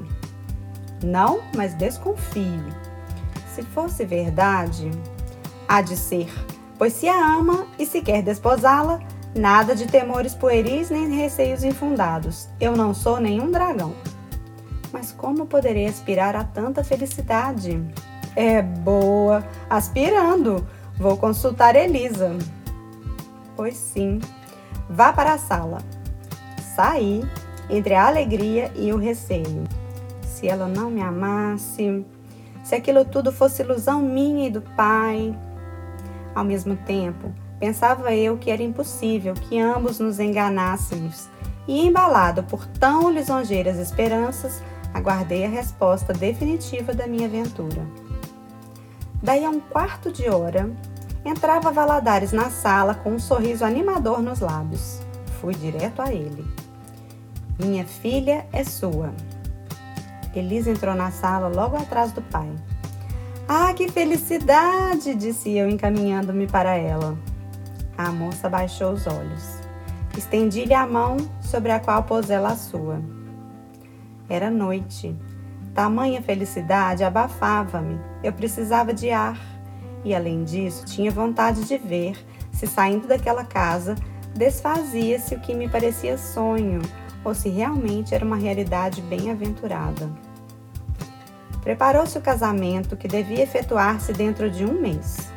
Não, 1.04 1.40
mas 1.54 1.74
desconfio. 1.74 2.64
Se 3.54 3.62
fosse 3.62 4.04
verdade, 4.04 4.90
há 5.68 5.80
de 5.80 5.96
ser, 5.96 6.28
pois 6.76 6.94
se 6.94 7.08
a 7.08 7.36
ama 7.36 7.68
e 7.78 7.86
se 7.86 8.00
quer 8.00 8.22
desposá-la, 8.22 8.98
nada 9.36 9.76
de 9.76 9.86
temores 9.86 10.34
pueris 10.34 10.90
nem 10.90 11.14
receios 11.14 11.62
infundados. 11.62 12.48
Eu 12.60 12.76
não 12.76 12.92
sou 12.92 13.20
nenhum 13.20 13.52
dragão. 13.52 13.94
Mas 14.94 15.10
como 15.10 15.46
poderei 15.46 15.86
aspirar 15.86 16.36
a 16.36 16.44
tanta 16.44 16.84
felicidade? 16.84 17.84
É 18.36 18.62
boa, 18.62 19.44
aspirando. 19.68 20.64
Vou 20.96 21.16
consultar 21.16 21.74
Elisa. 21.74 22.30
Pois 23.56 23.76
sim. 23.76 24.20
Vá 24.88 25.12
para 25.12 25.32
a 25.32 25.38
sala. 25.38 25.78
Saí 26.76 27.24
entre 27.68 27.94
a 27.94 28.06
alegria 28.06 28.70
e 28.76 28.92
o 28.92 28.96
receio. 28.96 29.64
Se 30.22 30.46
ela 30.46 30.68
não 30.68 30.92
me 30.92 31.02
amasse, 31.02 32.06
se 32.62 32.76
aquilo 32.76 33.04
tudo 33.04 33.32
fosse 33.32 33.62
ilusão 33.62 34.00
minha 34.00 34.46
e 34.46 34.50
do 34.50 34.62
pai. 34.62 35.36
Ao 36.36 36.44
mesmo 36.44 36.76
tempo, 36.76 37.34
pensava 37.58 38.14
eu 38.14 38.38
que 38.38 38.48
era 38.48 38.62
impossível 38.62 39.34
que 39.34 39.58
ambos 39.58 39.98
nos 39.98 40.20
enganássemos, 40.20 41.28
e 41.66 41.84
embalado 41.84 42.44
por 42.44 42.64
tão 42.66 43.10
lisonjeiras 43.10 43.78
esperanças, 43.78 44.62
aguardei 44.94 45.44
a 45.44 45.48
resposta 45.48 46.12
definitiva 46.12 46.94
da 46.94 47.06
minha 47.06 47.26
aventura. 47.26 47.84
Daí 49.20 49.44
a 49.44 49.50
um 49.50 49.58
quarto 49.58 50.12
de 50.12 50.28
hora, 50.30 50.70
entrava 51.24 51.72
Valadares 51.72 52.32
na 52.32 52.48
sala 52.48 52.94
com 52.94 53.10
um 53.10 53.18
sorriso 53.18 53.64
animador 53.64 54.22
nos 54.22 54.38
lábios. 54.38 55.00
Fui 55.40 55.54
direto 55.54 56.00
a 56.00 56.12
ele. 56.12 56.46
Minha 57.58 57.84
filha 57.84 58.46
é 58.52 58.62
sua. 58.62 59.12
Elisa 60.34 60.70
entrou 60.70 60.94
na 60.94 61.10
sala 61.10 61.48
logo 61.48 61.76
atrás 61.76 62.12
do 62.12 62.22
pai. 62.22 62.50
Ah, 63.48 63.72
que 63.74 63.88
felicidade! 63.88 65.14
disse 65.14 65.56
eu, 65.56 65.68
encaminhando-me 65.68 66.46
para 66.46 66.76
ela. 66.76 67.16
A 67.96 68.10
moça 68.10 68.48
baixou 68.48 68.92
os 68.92 69.06
olhos. 69.06 69.58
Estendi-lhe 70.16 70.74
a 70.74 70.86
mão 70.86 71.16
sobre 71.40 71.70
a 71.70 71.78
qual 71.78 72.02
pôs 72.02 72.30
ela 72.30 72.50
a 72.50 72.56
sua. 72.56 73.00
Era 74.28 74.50
noite. 74.50 75.14
Tamanha 75.74 76.22
felicidade 76.22 77.04
abafava-me. 77.04 78.00
Eu 78.22 78.32
precisava 78.32 78.94
de 78.94 79.10
ar. 79.10 79.38
E 80.04 80.14
além 80.14 80.44
disso, 80.44 80.84
tinha 80.86 81.10
vontade 81.10 81.64
de 81.64 81.76
ver 81.76 82.16
se 82.52 82.66
saindo 82.66 83.08
daquela 83.08 83.44
casa 83.44 83.96
desfazia-se 84.34 85.34
o 85.34 85.40
que 85.40 85.54
me 85.54 85.68
parecia 85.68 86.18
sonho 86.18 86.80
ou 87.24 87.34
se 87.34 87.48
realmente 87.48 88.14
era 88.14 88.24
uma 88.24 88.36
realidade 88.36 89.00
bem-aventurada. 89.02 90.10
Preparou-se 91.62 92.18
o 92.18 92.20
casamento 92.20 92.96
que 92.96 93.08
devia 93.08 93.42
efetuar-se 93.42 94.12
dentro 94.12 94.50
de 94.50 94.64
um 94.64 94.80
mês. 94.80 95.32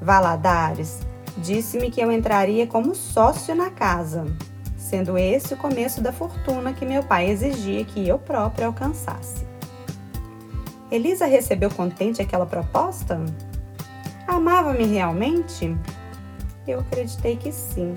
Valadares 0.00 1.00
disse-me 1.38 1.90
que 1.90 2.00
eu 2.00 2.12
entraria 2.12 2.66
como 2.66 2.94
sócio 2.94 3.54
na 3.54 3.70
casa 3.70 4.26
sendo 4.94 5.18
esse 5.18 5.52
o 5.52 5.56
começo 5.56 6.00
da 6.00 6.12
fortuna 6.12 6.72
que 6.72 6.86
meu 6.86 7.02
pai 7.02 7.28
exigia 7.28 7.84
que 7.84 8.06
eu 8.06 8.16
próprio 8.16 8.68
alcançasse. 8.68 9.44
Elisa 10.88 11.26
recebeu 11.26 11.68
contente 11.68 12.22
aquela 12.22 12.46
proposta? 12.46 13.20
Amava-me 14.24 14.84
realmente? 14.84 15.76
Eu 16.64 16.78
acreditei 16.78 17.36
que 17.36 17.50
sim, 17.50 17.92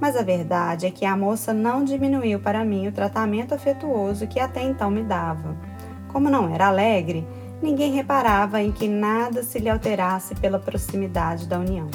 mas 0.00 0.14
a 0.14 0.22
verdade 0.22 0.86
é 0.86 0.92
que 0.92 1.04
a 1.04 1.16
moça 1.16 1.52
não 1.52 1.82
diminuiu 1.82 2.38
para 2.38 2.64
mim 2.64 2.86
o 2.86 2.92
tratamento 2.92 3.52
afetuoso 3.52 4.28
que 4.28 4.38
até 4.38 4.62
então 4.62 4.92
me 4.92 5.02
dava. 5.02 5.56
Como 6.06 6.30
não 6.30 6.54
era 6.54 6.68
alegre, 6.68 7.26
ninguém 7.60 7.94
reparava 7.94 8.62
em 8.62 8.70
que 8.70 8.86
nada 8.86 9.42
se 9.42 9.58
lhe 9.58 9.68
alterasse 9.68 10.36
pela 10.36 10.60
proximidade 10.60 11.48
da 11.48 11.58
união. 11.58 11.90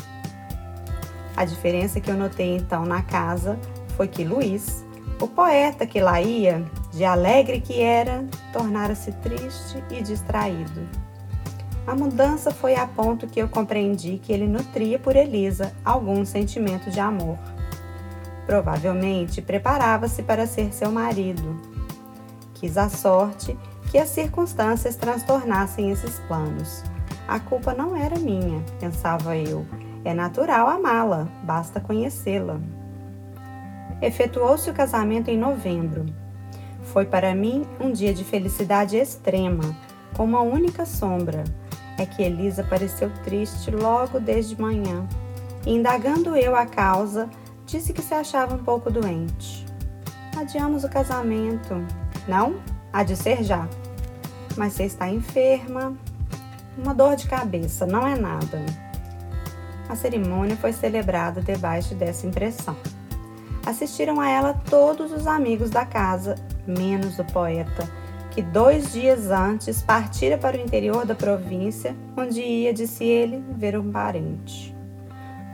A 1.34 1.46
diferença 1.46 2.02
que 2.02 2.12
eu 2.12 2.18
notei 2.18 2.58
então 2.58 2.86
na 2.86 3.02
casa 3.02 3.58
foi 3.96 4.08
que 4.08 4.24
Luiz, 4.24 4.84
o 5.22 5.28
poeta 5.28 5.86
que 5.86 6.02
lá 6.02 6.22
ia, 6.22 6.66
de 6.92 7.06
alegre 7.06 7.62
que 7.62 7.82
era, 7.82 8.26
tornara-se 8.52 9.12
triste 9.14 9.84
e 9.90 10.02
distraído. 10.02 10.82
A 11.86 11.96
mudança 11.96 12.52
foi 12.52 12.76
a 12.76 12.88
ponto 12.88 13.28
que 13.28 13.42
eu 13.42 13.48
compreendi 13.48 14.20
que 14.22 14.32
ele 14.32 14.48
nutria 14.48 14.98
por 14.98 15.16
Elisa 15.16 15.74
algum 15.84 16.26
sentimento 16.26 16.90
de 16.90 17.00
amor. 17.00 17.38
Provavelmente 18.46 19.42
preparava-se 19.42 20.24
para 20.24 20.48
ser 20.48 20.74
seu 20.74 20.92
marido. 20.92 21.60
Quis 22.54 22.78
a 22.78 22.90
sorte 22.90 23.58
que 23.92 23.98
as 23.98 24.10
circunstâncias 24.10 24.96
transtornassem 24.96 25.92
esses 25.92 26.20
planos. 26.22 26.84
A 27.28 27.40
culpa 27.40 27.74
não 27.74 27.96
era 27.96 28.18
minha, 28.18 28.64
pensava 28.80 29.38
eu. 29.38 29.66
É 30.06 30.14
natural 30.14 30.68
amá-la, 30.68 31.28
basta 31.44 31.80
conhecê-la 31.80 32.60
efetuou-se 34.04 34.70
o 34.70 34.74
casamento 34.74 35.30
em 35.30 35.38
novembro. 35.38 36.06
Foi 36.84 37.06
para 37.06 37.34
mim 37.34 37.66
um 37.80 37.92
dia 37.92 38.14
de 38.14 38.24
felicidade 38.24 38.98
extrema, 38.98 39.76
com 40.14 40.26
uma 40.26 40.42
única 40.42 40.86
sombra: 40.86 41.44
é 41.98 42.06
que 42.06 42.22
Elisa 42.22 42.64
pareceu 42.64 43.10
triste 43.24 43.72
logo 43.72 44.20
desde 44.20 44.60
manhã. 44.60 45.08
E, 45.66 45.74
indagando 45.74 46.36
eu 46.36 46.56
a 46.56 46.66
causa, 46.66 47.30
disse 47.66 47.94
que 47.94 48.02
se 48.02 48.14
achava 48.14 48.56
um 48.56 48.64
pouco 48.64 48.92
doente. 48.92 49.66
Adiamos 50.38 50.84
o 50.84 50.90
casamento. 50.90 51.76
Não? 52.28 52.56
Há 52.92 53.04
de 53.04 53.16
ser 53.16 53.44
já. 53.44 53.68
Mas 54.58 54.74
você 54.74 54.84
está 54.84 55.10
enferma. 55.10 55.96
Uma 56.78 56.94
dor 56.94 57.16
de 57.16 57.28
cabeça, 57.28 57.86
não 57.86 58.06
é 58.06 58.16
nada. 58.16 58.66
A 59.88 59.96
cerimônia 59.96 60.58
foi 60.58 60.74
celebrada 60.74 61.42
debaixo 61.42 61.94
dessa 61.94 62.26
impressão. 62.26 62.76
Assistiram 63.66 64.20
a 64.20 64.30
ela 64.30 64.54
todos 64.70 65.12
os 65.12 65.26
amigos 65.26 65.70
da 65.70 65.86
casa, 65.86 66.36
menos 66.68 67.18
o 67.18 67.24
poeta, 67.24 67.90
que 68.30 68.42
dois 68.42 68.92
dias 68.92 69.32
antes 69.32 69.82
partira 69.82 70.38
para 70.38 70.58
o 70.58 70.60
interior 70.60 71.06
da 71.06 71.16
província, 71.16 71.96
onde 72.18 72.42
ia, 72.42 72.74
disse 72.74 73.06
ele, 73.06 73.42
ver 73.56 73.80
um 73.80 73.90
parente. 73.90 74.76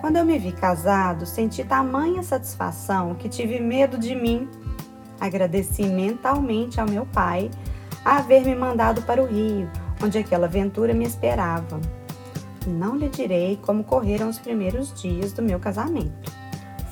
Quando 0.01 0.15
eu 0.15 0.25
me 0.25 0.39
vi 0.39 0.51
casado, 0.51 1.25
senti 1.25 1.63
tamanha 1.63 2.23
satisfação 2.23 3.13
que 3.13 3.29
tive 3.29 3.59
medo 3.59 3.97
de 3.97 4.15
mim. 4.15 4.49
Agradeci 5.19 5.83
mentalmente 5.83 6.79
ao 6.79 6.87
meu 6.87 7.05
pai 7.05 7.51
a 8.03 8.17
haver 8.17 8.45
me 8.45 8.55
mandado 8.55 9.01
para 9.01 9.21
o 9.21 9.27
Rio, 9.27 9.69
onde 10.01 10.17
aquela 10.17 10.47
aventura 10.47 10.93
me 10.93 11.05
esperava. 11.05 11.79
Não 12.65 12.95
lhe 12.95 13.09
direi 13.09 13.59
como 13.61 13.83
correram 13.83 14.29
os 14.29 14.39
primeiros 14.39 14.93
dias 14.99 15.33
do 15.33 15.41
meu 15.41 15.59
casamento. 15.59 16.38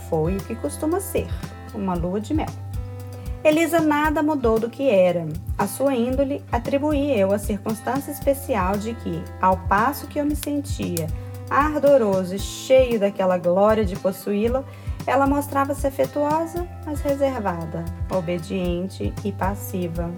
Foi 0.09 0.37
o 0.37 0.43
que 0.43 0.55
costuma 0.55 0.99
ser, 0.99 1.27
uma 1.73 1.93
lua 1.93 2.19
de 2.19 2.33
mel. 2.33 2.47
Elisa 3.43 3.79
nada 3.79 4.21
mudou 4.21 4.59
do 4.59 4.69
que 4.69 4.89
era. 4.89 5.27
A 5.57 5.67
sua 5.67 5.95
índole 5.95 6.43
atribuí 6.51 7.17
eu 7.17 7.31
a 7.31 7.37
circunstância 7.37 8.11
especial 8.11 8.77
de 8.77 8.93
que, 8.95 9.23
ao 9.41 9.57
passo 9.57 10.07
que 10.07 10.19
eu 10.19 10.25
me 10.25 10.35
sentia 10.35 11.07
ardoroso 11.49 12.35
e 12.35 12.39
cheio 12.39 12.99
daquela 12.99 13.37
glória 13.37 13.85
de 13.85 13.95
possuí-la, 13.95 14.63
ela 15.05 15.25
mostrava-se 15.25 15.87
afetuosa, 15.87 16.67
mas 16.85 16.99
reservada, 16.99 17.85
obediente 18.11 19.13
e 19.23 19.31
passiva. 19.31 20.11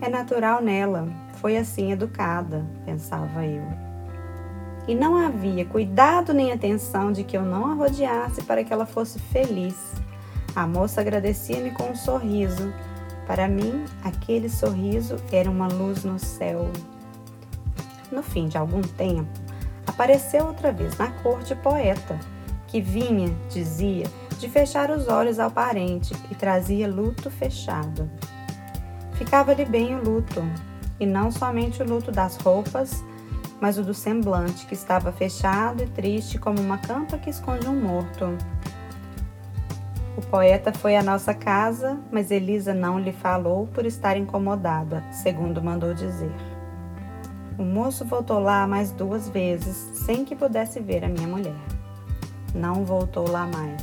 É 0.00 0.08
natural 0.08 0.60
nela, 0.60 1.08
foi 1.34 1.56
assim 1.56 1.92
educada, 1.92 2.66
pensava 2.84 3.44
eu. 3.46 3.85
E 4.86 4.94
não 4.94 5.16
havia 5.16 5.64
cuidado 5.64 6.32
nem 6.32 6.52
atenção 6.52 7.10
de 7.10 7.24
que 7.24 7.36
eu 7.36 7.42
não 7.42 7.72
a 7.72 7.74
rodeasse 7.74 8.42
para 8.42 8.62
que 8.62 8.72
ela 8.72 8.86
fosse 8.86 9.18
feliz. 9.18 9.92
A 10.54 10.66
moça 10.66 11.00
agradecia-me 11.00 11.72
com 11.72 11.90
um 11.90 11.96
sorriso. 11.96 12.72
Para 13.26 13.48
mim, 13.48 13.84
aquele 14.04 14.48
sorriso 14.48 15.16
era 15.32 15.50
uma 15.50 15.66
luz 15.66 16.04
no 16.04 16.18
céu. 16.18 16.70
No 18.12 18.22
fim 18.22 18.46
de 18.46 18.56
algum 18.56 18.80
tempo, 18.80 19.28
apareceu 19.86 20.46
outra 20.46 20.70
vez 20.70 20.96
na 20.96 21.10
corte 21.10 21.52
o 21.52 21.56
poeta, 21.56 22.18
que 22.68 22.80
vinha, 22.80 23.34
dizia, 23.50 24.06
de 24.38 24.48
fechar 24.48 24.90
os 24.90 25.08
olhos 25.08 25.38
ao 25.38 25.50
parente 25.50 26.14
e 26.30 26.34
trazia 26.34 26.86
luto 26.86 27.30
fechado. 27.30 28.08
Ficava-lhe 29.14 29.64
bem 29.64 29.96
o 29.96 30.02
luto, 30.02 30.44
e 31.00 31.06
não 31.06 31.30
somente 31.30 31.82
o 31.82 31.86
luto 31.86 32.12
das 32.12 32.36
roupas, 32.36 33.04
mas 33.60 33.78
o 33.78 33.82
do 33.82 33.94
semblante, 33.94 34.66
que 34.66 34.74
estava 34.74 35.12
fechado 35.12 35.82
e 35.82 35.86
triste 35.86 36.38
como 36.38 36.60
uma 36.60 36.78
campa 36.78 37.18
que 37.18 37.30
esconde 37.30 37.68
um 37.68 37.80
morto. 37.80 38.36
O 40.16 40.22
poeta 40.22 40.72
foi 40.72 40.96
à 40.96 41.02
nossa 41.02 41.34
casa, 41.34 41.98
mas 42.10 42.30
Elisa 42.30 42.72
não 42.72 42.98
lhe 42.98 43.12
falou 43.12 43.66
por 43.66 43.84
estar 43.84 44.16
incomodada, 44.16 45.04
segundo 45.12 45.62
mandou 45.62 45.92
dizer. 45.92 46.32
O 47.58 47.62
moço 47.62 48.04
voltou 48.04 48.38
lá 48.38 48.66
mais 48.66 48.90
duas 48.90 49.28
vezes, 49.28 49.76
sem 50.06 50.24
que 50.24 50.34
pudesse 50.34 50.80
ver 50.80 51.04
a 51.04 51.08
minha 51.08 51.26
mulher. 51.26 51.56
Não 52.54 52.84
voltou 52.84 53.28
lá 53.28 53.46
mais. 53.46 53.82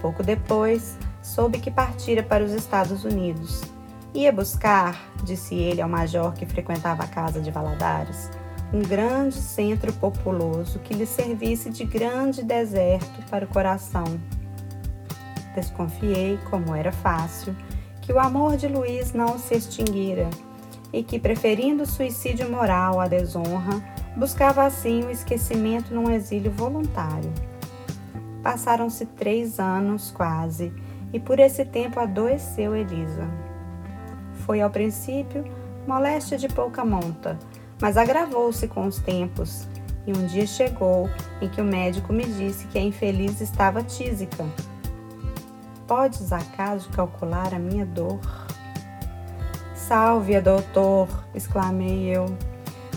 Pouco 0.00 0.22
depois, 0.22 0.98
soube 1.22 1.58
que 1.58 1.70
partira 1.70 2.22
para 2.22 2.44
os 2.44 2.52
Estados 2.52 3.04
Unidos. 3.04 3.62
Ia 4.12 4.32
buscar, 4.32 5.00
disse 5.22 5.54
ele 5.54 5.80
ao 5.80 5.88
major 5.88 6.32
que 6.32 6.46
frequentava 6.46 7.04
a 7.04 7.08
casa 7.08 7.40
de 7.40 7.50
Valadares, 7.50 8.30
um 8.72 8.82
grande 8.82 9.34
centro 9.34 9.92
populoso 9.92 10.78
que 10.78 10.94
lhe 10.94 11.06
servisse 11.06 11.70
de 11.70 11.84
grande 11.84 12.42
deserto 12.42 13.22
para 13.28 13.44
o 13.44 13.48
coração. 13.48 14.04
Desconfiei, 15.54 16.38
como 16.48 16.74
era 16.74 16.92
fácil, 16.92 17.54
que 18.00 18.12
o 18.12 18.18
amor 18.18 18.56
de 18.56 18.68
Luiz 18.68 19.12
não 19.12 19.38
se 19.38 19.54
extinguira 19.54 20.30
e 20.92 21.02
que, 21.02 21.18
preferindo 21.18 21.82
o 21.82 21.86
suicídio 21.86 22.50
moral 22.50 23.00
à 23.00 23.06
desonra, 23.08 23.82
buscava 24.16 24.64
assim 24.64 25.04
o 25.04 25.10
esquecimento 25.10 25.94
num 25.94 26.10
exílio 26.10 26.50
voluntário. 26.50 27.32
Passaram-se 28.42 29.06
três 29.06 29.60
anos 29.60 30.10
quase, 30.10 30.72
e 31.12 31.20
por 31.20 31.38
esse 31.38 31.64
tempo 31.64 32.00
adoeceu 32.00 32.74
Elisa. 32.74 33.28
Foi 34.46 34.60
ao 34.60 34.70
princípio 34.70 35.44
moléstia 35.86 36.38
de 36.38 36.48
pouca 36.48 36.84
monta, 36.84 37.38
mas 37.80 37.96
agravou-se 37.96 38.68
com 38.68 38.86
os 38.86 38.98
tempos, 38.98 39.66
e 40.06 40.12
um 40.12 40.26
dia 40.26 40.46
chegou 40.46 41.08
em 41.40 41.48
que 41.48 41.60
o 41.60 41.64
médico 41.64 42.12
me 42.12 42.24
disse 42.24 42.66
que 42.66 42.78
a 42.78 42.82
infeliz 42.82 43.40
estava 43.40 43.82
tísica. 43.82 44.44
Podes 45.86 46.32
acaso 46.32 46.88
calcular 46.90 47.54
a 47.54 47.58
minha 47.58 47.84
dor? 47.84 48.20
Salve-a, 49.74 50.40
doutor! 50.40 51.08
exclamei 51.34 52.16
eu. 52.16 52.26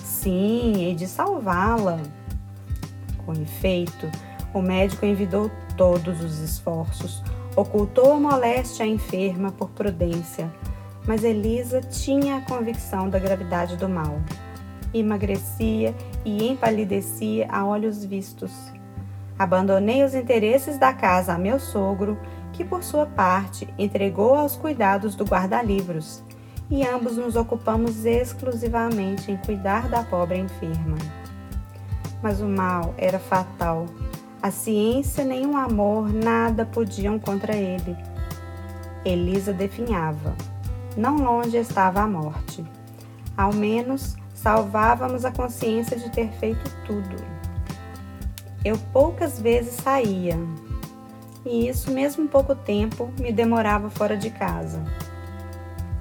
Sim, 0.03 0.83
hei 0.83 0.95
de 0.95 1.07
salvá-la. 1.07 1.99
Com 3.25 3.33
efeito, 3.33 4.09
o 4.53 4.61
médico 4.61 5.05
envidou 5.05 5.49
todos 5.75 6.21
os 6.21 6.39
esforços, 6.39 7.23
ocultou 7.55 8.13
a 8.13 8.19
moléstia 8.19 8.85
à 8.85 8.87
enferma 8.87 9.51
por 9.51 9.69
prudência, 9.69 10.53
mas 11.07 11.23
Elisa 11.23 11.81
tinha 11.81 12.37
a 12.37 12.41
convicção 12.41 13.09
da 13.09 13.17
gravidade 13.17 13.75
do 13.75 13.89
mal. 13.89 14.19
Emagrecia 14.93 15.95
e 16.23 16.47
empalidecia 16.47 17.47
a 17.49 17.65
olhos 17.65 18.05
vistos. 18.05 18.51
Abandonei 19.37 20.03
os 20.03 20.13
interesses 20.13 20.77
da 20.77 20.93
casa 20.93 21.33
a 21.33 21.37
meu 21.37 21.59
sogro, 21.59 22.17
que 22.51 22.63
por 22.63 22.83
sua 22.83 23.05
parte 23.05 23.67
entregou 23.77 24.35
aos 24.35 24.55
cuidados 24.55 25.15
do 25.15 25.25
guarda-livros 25.25 26.23
e 26.69 26.85
ambos 26.87 27.17
nos 27.17 27.35
ocupamos 27.35 28.05
exclusivamente 28.05 29.31
em 29.31 29.37
cuidar 29.37 29.89
da 29.89 30.03
pobre 30.03 30.37
enferma. 30.37 30.97
Mas 32.21 32.39
o 32.39 32.47
mal 32.47 32.93
era 32.97 33.19
fatal. 33.19 33.85
A 34.41 34.51
ciência 34.51 35.23
nem 35.23 35.45
o 35.45 35.57
amor 35.57 36.11
nada 36.13 36.65
podiam 36.65 37.17
contra 37.19 37.55
ele. 37.55 37.97
Elisa 39.03 39.51
definhava. 39.51 40.35
Não 40.95 41.17
longe 41.17 41.57
estava 41.57 42.01
a 42.01 42.07
morte. 42.07 42.63
Ao 43.35 43.53
menos 43.53 44.15
salvávamos 44.43 45.23
a 45.23 45.31
consciência 45.31 45.97
de 45.97 46.11
ter 46.11 46.29
feito 46.33 46.69
tudo. 46.85 47.15
Eu 48.63 48.77
poucas 48.91 49.39
vezes 49.39 49.75
saía, 49.75 50.37
e 51.45 51.69
isso 51.69 51.89
mesmo 51.89 52.27
pouco 52.27 52.53
tempo 52.53 53.09
me 53.17 53.31
demorava 53.31 53.89
fora 53.89 54.17
de 54.17 54.29
casa. 54.29 54.83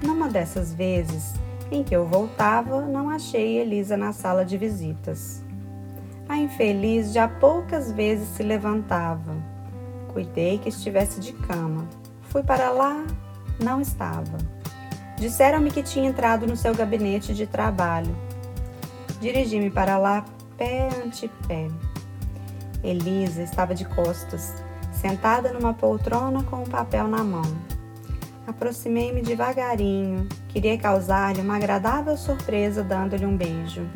Numa 0.01 0.27
dessas 0.27 0.73
vezes 0.73 1.33
em 1.71 1.83
que 1.83 1.95
eu 1.95 2.05
voltava, 2.05 2.81
não 2.81 3.09
achei 3.09 3.59
Elisa 3.59 3.95
na 3.95 4.11
sala 4.11 4.43
de 4.43 4.57
visitas. 4.57 5.41
A 6.27 6.37
infeliz 6.37 7.13
já 7.13 7.27
poucas 7.27 7.93
vezes 7.93 8.27
se 8.27 8.43
levantava. 8.43 9.35
Cuidei 10.11 10.57
que 10.57 10.67
estivesse 10.67 11.21
de 11.21 11.31
cama. 11.31 11.87
Fui 12.23 12.43
para 12.43 12.69
lá, 12.71 13.05
não 13.57 13.79
estava. 13.79 14.37
Disseram-me 15.17 15.71
que 15.71 15.81
tinha 15.81 16.09
entrado 16.09 16.45
no 16.45 16.57
seu 16.57 16.75
gabinete 16.75 17.33
de 17.33 17.47
trabalho. 17.47 18.13
Dirigi-me 19.23 19.69
para 19.69 19.97
lá, 19.97 20.25
pé 20.57 20.89
ante 21.01 21.31
pé. 21.47 21.69
Elisa 22.83 23.41
estava 23.41 23.73
de 23.73 23.85
costas, 23.85 24.53
sentada 24.91 25.53
numa 25.53 25.73
poltrona 25.73 26.43
com 26.43 26.57
um 26.57 26.65
papel 26.65 27.07
na 27.07 27.23
mão. 27.23 27.49
Aproximei-me 28.45 29.21
devagarinho, 29.21 30.27
queria 30.49 30.77
causar-lhe 30.77 31.39
uma 31.39 31.55
agradável 31.55 32.17
surpresa 32.17 32.83
dando-lhe 32.83 33.25
um 33.25 33.37
beijo. 33.37 33.89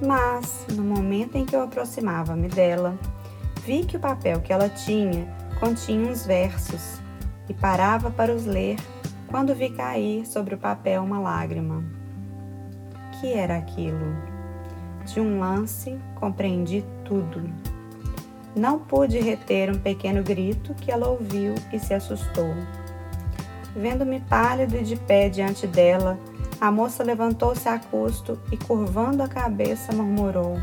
Mas, 0.00 0.64
no 0.70 0.84
momento 0.84 1.34
em 1.34 1.44
que 1.44 1.56
eu 1.56 1.62
aproximava-me 1.62 2.46
dela, 2.46 2.96
vi 3.66 3.84
que 3.84 3.96
o 3.96 4.00
papel 4.00 4.40
que 4.42 4.52
ela 4.52 4.68
tinha 4.68 5.26
continha 5.58 6.08
uns 6.08 6.24
versos 6.24 7.00
e 7.48 7.52
parava 7.52 8.12
para 8.12 8.32
os 8.32 8.46
ler 8.46 8.76
quando 9.26 9.56
vi 9.56 9.70
cair 9.70 10.24
sobre 10.24 10.54
o 10.54 10.58
papel 10.58 11.02
uma 11.02 11.18
lágrima. 11.18 12.03
Que 13.24 13.32
era 13.32 13.56
aquilo? 13.56 14.14
De 15.06 15.18
um 15.18 15.40
lance 15.40 15.98
compreendi 16.14 16.84
tudo. 17.06 17.50
Não 18.54 18.78
pude 18.78 19.18
reter 19.18 19.70
um 19.70 19.78
pequeno 19.78 20.22
grito 20.22 20.74
que 20.74 20.90
ela 20.90 21.08
ouviu 21.08 21.54
e 21.72 21.78
se 21.78 21.94
assustou. 21.94 22.54
Vendo-me 23.74 24.20
pálido 24.20 24.76
e 24.76 24.82
de 24.82 24.94
pé 24.94 25.30
diante 25.30 25.66
dela, 25.66 26.18
a 26.60 26.70
moça 26.70 27.02
levantou-se 27.02 27.66
a 27.66 27.78
custo 27.78 28.38
e, 28.52 28.58
curvando 28.58 29.22
a 29.22 29.26
cabeça, 29.26 29.90
murmurou: 29.90 30.58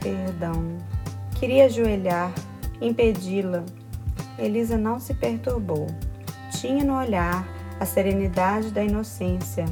Perdão. 0.00 0.78
Queria 1.34 1.66
ajoelhar, 1.66 2.32
impedi-la. 2.80 3.62
Elisa 4.38 4.78
não 4.78 4.98
se 4.98 5.12
perturbou. 5.12 5.86
Tinha 6.58 6.82
no 6.82 6.96
olhar 6.96 7.46
a 7.78 7.84
serenidade 7.84 8.70
da 8.70 8.82
inocência, 8.82 9.66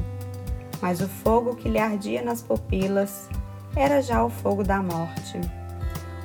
mas 0.80 1.00
o 1.00 1.08
fogo 1.08 1.54
que 1.54 1.68
lhe 1.68 1.78
ardia 1.78 2.22
nas 2.22 2.42
pupilas 2.42 3.28
era 3.76 4.02
já 4.02 4.24
o 4.24 4.30
fogo 4.30 4.64
da 4.64 4.82
morte. 4.82 5.40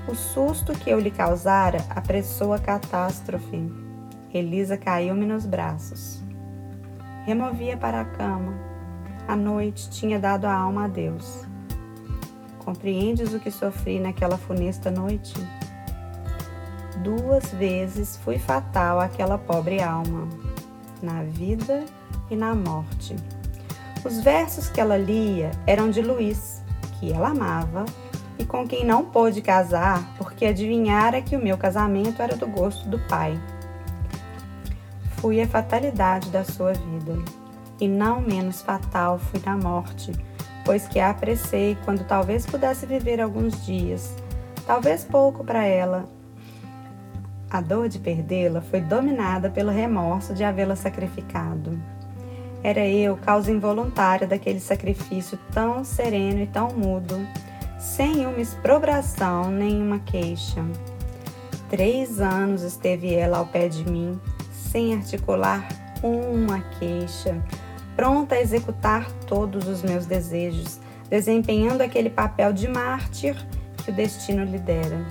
O 0.08 0.16
susto 0.16 0.74
que 0.74 0.90
eu 0.90 1.00
lhe 1.00 1.12
causara 1.12 1.84
apressou 1.90 2.54
a 2.54 2.60
catástrofe. 2.60 3.72
Elisa 4.34 4.78
caiu-me 4.78 5.26
nos 5.26 5.46
braços. 5.46 6.22
removia 7.26 7.76
para 7.76 8.02
a 8.02 8.06
cama. 8.06 8.54
A 9.28 9.36
noite 9.36 9.90
tinha 9.90 10.20
dado 10.20 10.46
a 10.46 10.54
alma 10.54 10.86
a 10.86 10.88
Deus. 10.88 11.44
Compreendes 12.60 13.34
o 13.34 13.40
que 13.40 13.50
sofri 13.50 14.00
naquela 14.00 14.38
funesta 14.38 14.92
noite? 14.92 15.34
Duas 17.04 17.52
vezes 17.54 18.18
fui 18.18 18.38
fatal 18.38 19.00
àquela 19.00 19.38
pobre 19.38 19.82
alma, 19.82 20.28
na 21.02 21.24
vida 21.24 21.86
e 22.30 22.36
na 22.36 22.54
morte. 22.54 23.16
Os 24.06 24.20
versos 24.20 24.70
que 24.70 24.80
ela 24.80 24.98
lia 24.98 25.50
eram 25.66 25.90
de 25.90 26.00
Luiz, 26.00 26.64
que 27.00 27.12
ela 27.12 27.30
amava 27.30 27.86
e 28.38 28.46
com 28.46 28.68
quem 28.68 28.86
não 28.86 29.04
pôde 29.04 29.42
casar 29.42 30.14
porque 30.16 30.46
adivinhara 30.46 31.24
que 31.24 31.36
o 31.36 31.44
meu 31.44 31.58
casamento 31.58 32.22
era 32.22 32.36
do 32.36 32.46
gosto 32.46 32.88
do 32.88 33.00
pai. 33.08 33.36
Fui 35.18 35.42
a 35.42 35.48
fatalidade 35.48 36.30
da 36.30 36.44
sua 36.44 36.74
vida, 36.74 37.18
e 37.82 37.88
não 37.88 38.22
menos 38.22 38.62
fatal 38.62 39.18
fui 39.18 39.42
na 39.44 39.58
morte, 39.58 40.12
pois 40.64 40.88
que 40.88 41.00
a 41.00 41.10
apressei 41.10 41.76
quando 41.84 42.06
talvez 42.06 42.46
pudesse 42.46 42.86
viver 42.86 43.20
alguns 43.20 43.66
dias, 43.66 44.16
talvez 44.68 45.04
pouco 45.04 45.44
para 45.44 45.66
ela. 45.66 46.06
A 47.50 47.60
dor 47.60 47.90
de 47.90 47.98
perdê-la 47.98 48.62
foi 48.62 48.82
dominada 48.82 49.50
pelo 49.50 49.72
remorso 49.72 50.32
de 50.32 50.44
havê-la 50.44 50.76
sacrificado. 50.76 51.95
Era 52.66 52.84
eu 52.84 53.16
causa 53.16 53.52
involuntária 53.52 54.26
daquele 54.26 54.60
sacrifício 54.60 55.38
tão 55.54 55.84
sereno 55.84 56.42
e 56.42 56.48
tão 56.48 56.70
mudo, 56.70 57.16
sem 57.78 58.26
uma 58.26 58.42
exprobração 58.42 59.52
nem 59.52 59.80
uma 59.80 60.00
queixa. 60.00 60.66
Três 61.70 62.20
anos 62.20 62.64
esteve 62.64 63.14
ela 63.14 63.38
ao 63.38 63.46
pé 63.46 63.68
de 63.68 63.88
mim, 63.88 64.20
sem 64.52 64.96
articular 64.96 65.64
uma 66.02 66.60
queixa, 66.80 67.40
pronta 67.96 68.34
a 68.34 68.42
executar 68.42 69.12
todos 69.28 69.68
os 69.68 69.84
meus 69.84 70.08
desejos, 70.08 70.80
desempenhando 71.08 71.82
aquele 71.82 72.10
papel 72.10 72.52
de 72.52 72.68
mártir 72.68 73.36
que 73.84 73.92
o 73.92 73.94
destino 73.94 74.44
lhe 74.44 74.58
dera. 74.58 75.06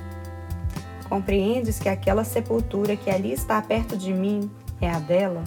Compreendes 1.08 1.78
que 1.78 1.88
aquela 1.88 2.24
sepultura 2.24 2.96
que 2.96 3.10
ali 3.10 3.32
está 3.32 3.62
perto 3.62 3.96
de 3.96 4.12
mim 4.12 4.50
é 4.80 4.90
a 4.90 4.98
dela? 4.98 5.44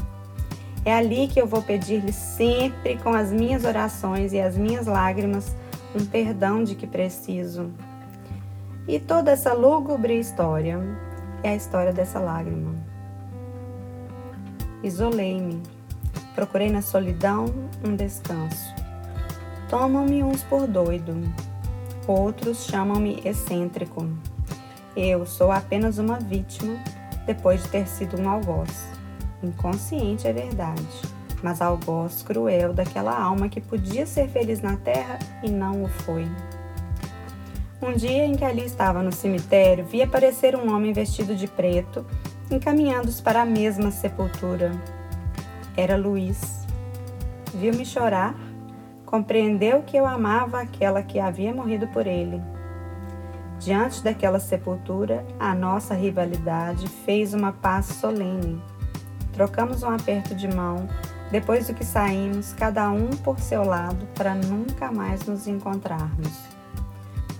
É 0.87 0.93
ali 0.93 1.27
que 1.27 1.37
eu 1.37 1.45
vou 1.45 1.61
pedir-lhe 1.61 2.13
sempre 2.13 2.97
com 2.99 3.09
as 3.09 3.29
minhas 3.29 3.65
orações 3.65 4.31
e 4.31 4.39
as 4.39 4.55
minhas 4.55 4.87
lágrimas 4.87 5.53
um 5.93 6.05
perdão 6.05 6.63
de 6.63 6.75
que 6.75 6.87
preciso. 6.87 7.73
E 8.87 8.97
toda 8.97 9.31
essa 9.31 9.51
lúgubre 9.51 10.17
história 10.17 10.79
é 11.43 11.49
a 11.49 11.55
história 11.57 11.91
dessa 11.91 12.19
lágrima. 12.19 12.73
Isolei-me, 14.81 15.61
procurei 16.33 16.71
na 16.71 16.81
solidão 16.81 17.53
um 17.85 17.93
descanso. 17.93 18.73
Tomam-me 19.69 20.23
uns 20.23 20.41
por 20.41 20.67
doido, 20.67 21.21
outros 22.07 22.65
chamam-me 22.65 23.21
excêntrico. 23.25 24.07
Eu 24.95 25.25
sou 25.25 25.51
apenas 25.51 25.97
uma 25.97 26.17
vítima 26.17 26.81
depois 27.25 27.61
de 27.63 27.67
ter 27.67 27.89
sido 27.89 28.17
um 28.21 28.29
algoz. 28.29 28.96
Inconsciente 29.43 30.27
é 30.27 30.33
verdade, 30.33 30.81
mas 31.43 31.61
algoz 31.61 32.23
cruel 32.23 32.73
daquela 32.73 33.15
alma 33.15 33.47
que 33.47 33.61
podia 33.61 34.05
ser 34.07 34.27
feliz 34.29 34.61
na 34.61 34.77
terra 34.77 35.19
e 35.43 35.49
não 35.49 35.83
o 35.83 35.87
foi. 35.87 36.27
Um 37.79 37.93
dia 37.93 38.25
em 38.25 38.35
que 38.35 38.43
ali 38.43 38.65
estava 38.65 39.03
no 39.03 39.11
cemitério, 39.11 39.85
vi 39.85 40.01
aparecer 40.01 40.55
um 40.55 40.73
homem 40.73 40.91
vestido 40.91 41.35
de 41.35 41.47
preto, 41.47 42.03
encaminhando-os 42.49 43.21
para 43.21 43.43
a 43.43 43.45
mesma 43.45 43.91
sepultura. 43.91 44.71
Era 45.75 45.95
Luiz. 45.95 46.65
Viu-me 47.53 47.85
chorar, 47.85 48.35
compreendeu 49.05 49.83
que 49.83 49.95
eu 49.95 50.07
amava 50.07 50.61
aquela 50.61 51.03
que 51.03 51.19
havia 51.19 51.53
morrido 51.53 51.87
por 51.89 52.07
ele. 52.07 52.41
Diante 53.59 54.03
daquela 54.03 54.39
sepultura, 54.39 55.23
a 55.39 55.53
nossa 55.53 55.93
rivalidade 55.93 56.87
fez 56.87 57.35
uma 57.35 57.51
paz 57.51 57.85
solene 57.85 58.59
Trocamos 59.37 59.83
um 59.83 59.89
aperto 59.91 60.33
de 60.33 60.47
mão, 60.47 60.89
depois 61.29 61.67
do 61.67 61.73
que 61.75 61.85
saímos, 61.85 62.53
cada 62.53 62.89
um 62.89 63.11
por 63.11 63.39
seu 63.39 63.63
lado, 63.63 64.07
para 64.15 64.33
nunca 64.33 64.91
mais 64.91 65.27
nos 65.27 65.45
encontrarmos. 65.45 66.33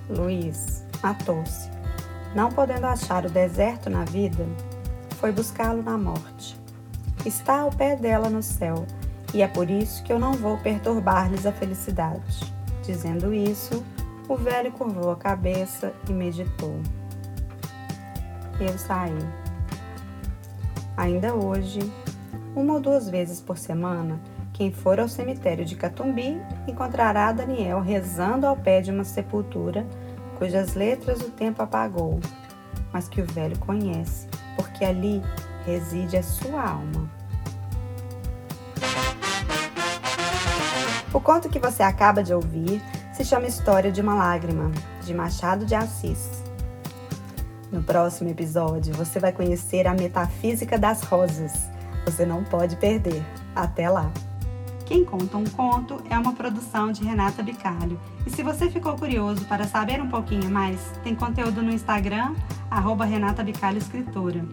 Luiz 0.08 0.86
matou-se. 1.02 1.72
Não 2.36 2.52
podendo 2.52 2.86
achar 2.86 3.26
o 3.26 3.32
deserto 3.32 3.90
na 3.90 4.06
vida, 4.06 4.46
foi 5.16 5.32
buscá-lo 5.32 5.82
na 5.82 5.98
morte. 5.98 6.56
Está 7.26 7.62
ao 7.62 7.72
pé 7.72 7.96
dela 7.96 8.30
no 8.30 8.44
céu, 8.44 8.86
e 9.34 9.42
é 9.42 9.48
por 9.48 9.68
isso 9.68 10.04
que 10.04 10.14
eu 10.14 10.20
não 10.20 10.34
vou 10.34 10.56
perturbar-lhes 10.60 11.48
a 11.48 11.52
felicidade. 11.52 12.54
Dizendo 12.84 13.34
isso, 13.34 13.84
o 14.30 14.38
velho 14.38 14.72
curvou 14.72 15.10
a 15.10 15.16
cabeça 15.16 15.92
e 16.08 16.14
meditou. 16.14 16.80
Eu 18.60 18.78
saí. 18.78 19.47
Ainda 20.98 21.36
hoje, 21.36 21.80
uma 22.56 22.74
ou 22.74 22.80
duas 22.80 23.08
vezes 23.08 23.40
por 23.40 23.56
semana, 23.56 24.20
quem 24.52 24.72
for 24.72 25.00
ao 25.00 25.08
cemitério 25.08 25.64
de 25.64 25.76
Catumbi 25.76 26.42
encontrará 26.68 27.32
Daniel 27.32 27.82
rezando 27.82 28.48
ao 28.48 28.58
pé 28.58 28.82
de 28.82 28.90
uma 28.90 29.04
sepultura 29.04 29.86
cujas 30.40 30.74
letras 30.74 31.22
o 31.22 31.30
tempo 31.30 31.62
apagou, 31.62 32.20
mas 32.92 33.08
que 33.08 33.22
o 33.22 33.26
velho 33.26 33.60
conhece, 33.60 34.28
porque 34.56 34.84
ali 34.84 35.22
reside 35.68 36.18
a 36.18 36.24
sua 36.24 36.68
alma. 36.68 37.08
O 41.14 41.22
conto 41.22 41.48
que 41.48 41.60
você 41.60 41.84
acaba 41.84 42.24
de 42.24 42.34
ouvir 42.34 42.82
se 43.14 43.24
chama 43.24 43.46
História 43.46 43.92
de 43.92 44.02
uma 44.02 44.16
Lágrima, 44.16 44.72
de 45.04 45.14
Machado 45.14 45.64
de 45.64 45.76
Assis. 45.76 46.47
No 47.72 47.84
próximo 47.84 48.30
episódio, 48.30 48.94
você 48.94 49.20
vai 49.20 49.34
conhecer 49.34 49.88
a 49.88 49.94
metafísica 49.94 50.78
das 50.78 51.04
rosas. 51.04 51.70
Você 52.06 52.26
não 52.26 52.44
pode 52.44 52.78
perder. 52.78 53.22
Até 53.54 53.90
lá! 53.90 54.12
Quem 54.86 55.04
Conta 55.04 55.36
um 55.36 55.44
Conto 55.44 56.02
é 56.10 56.18
uma 56.18 56.32
produção 56.32 56.94
de 56.94 57.04
Renata 57.04 57.44
Bicalho. 57.44 58.00
E 58.26 58.30
se 58.30 58.42
você 58.42 58.70
ficou 58.70 58.96
curioso 58.96 59.44
para 59.46 59.68
saber 59.68 60.02
um 60.02 60.08
pouquinho 60.08 60.50
mais, 60.50 60.80
tem 61.04 61.14
conteúdo 61.14 61.62
no 61.62 61.74
Instagram, 61.74 62.34
arroba 62.72 63.04
Renata 63.04 63.44
Bicalho 63.44 63.80
Escritora. 63.80 64.46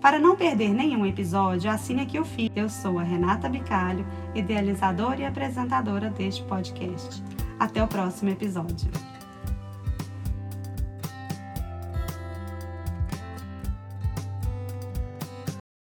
Para 0.00 0.18
não 0.18 0.36
perder 0.36 0.70
nenhum 0.70 1.04
episódio, 1.04 1.70
assine 1.70 2.00
aqui 2.00 2.18
o 2.18 2.24
feed. 2.24 2.52
Eu 2.56 2.70
sou 2.70 2.98
a 2.98 3.02
Renata 3.02 3.46
Bicalho, 3.46 4.06
idealizadora 4.34 5.20
e 5.20 5.26
apresentadora 5.26 6.08
deste 6.08 6.42
podcast. 6.44 7.22
Até 7.58 7.82
o 7.82 7.86
próximo 7.86 8.30
episódio. 8.30 8.90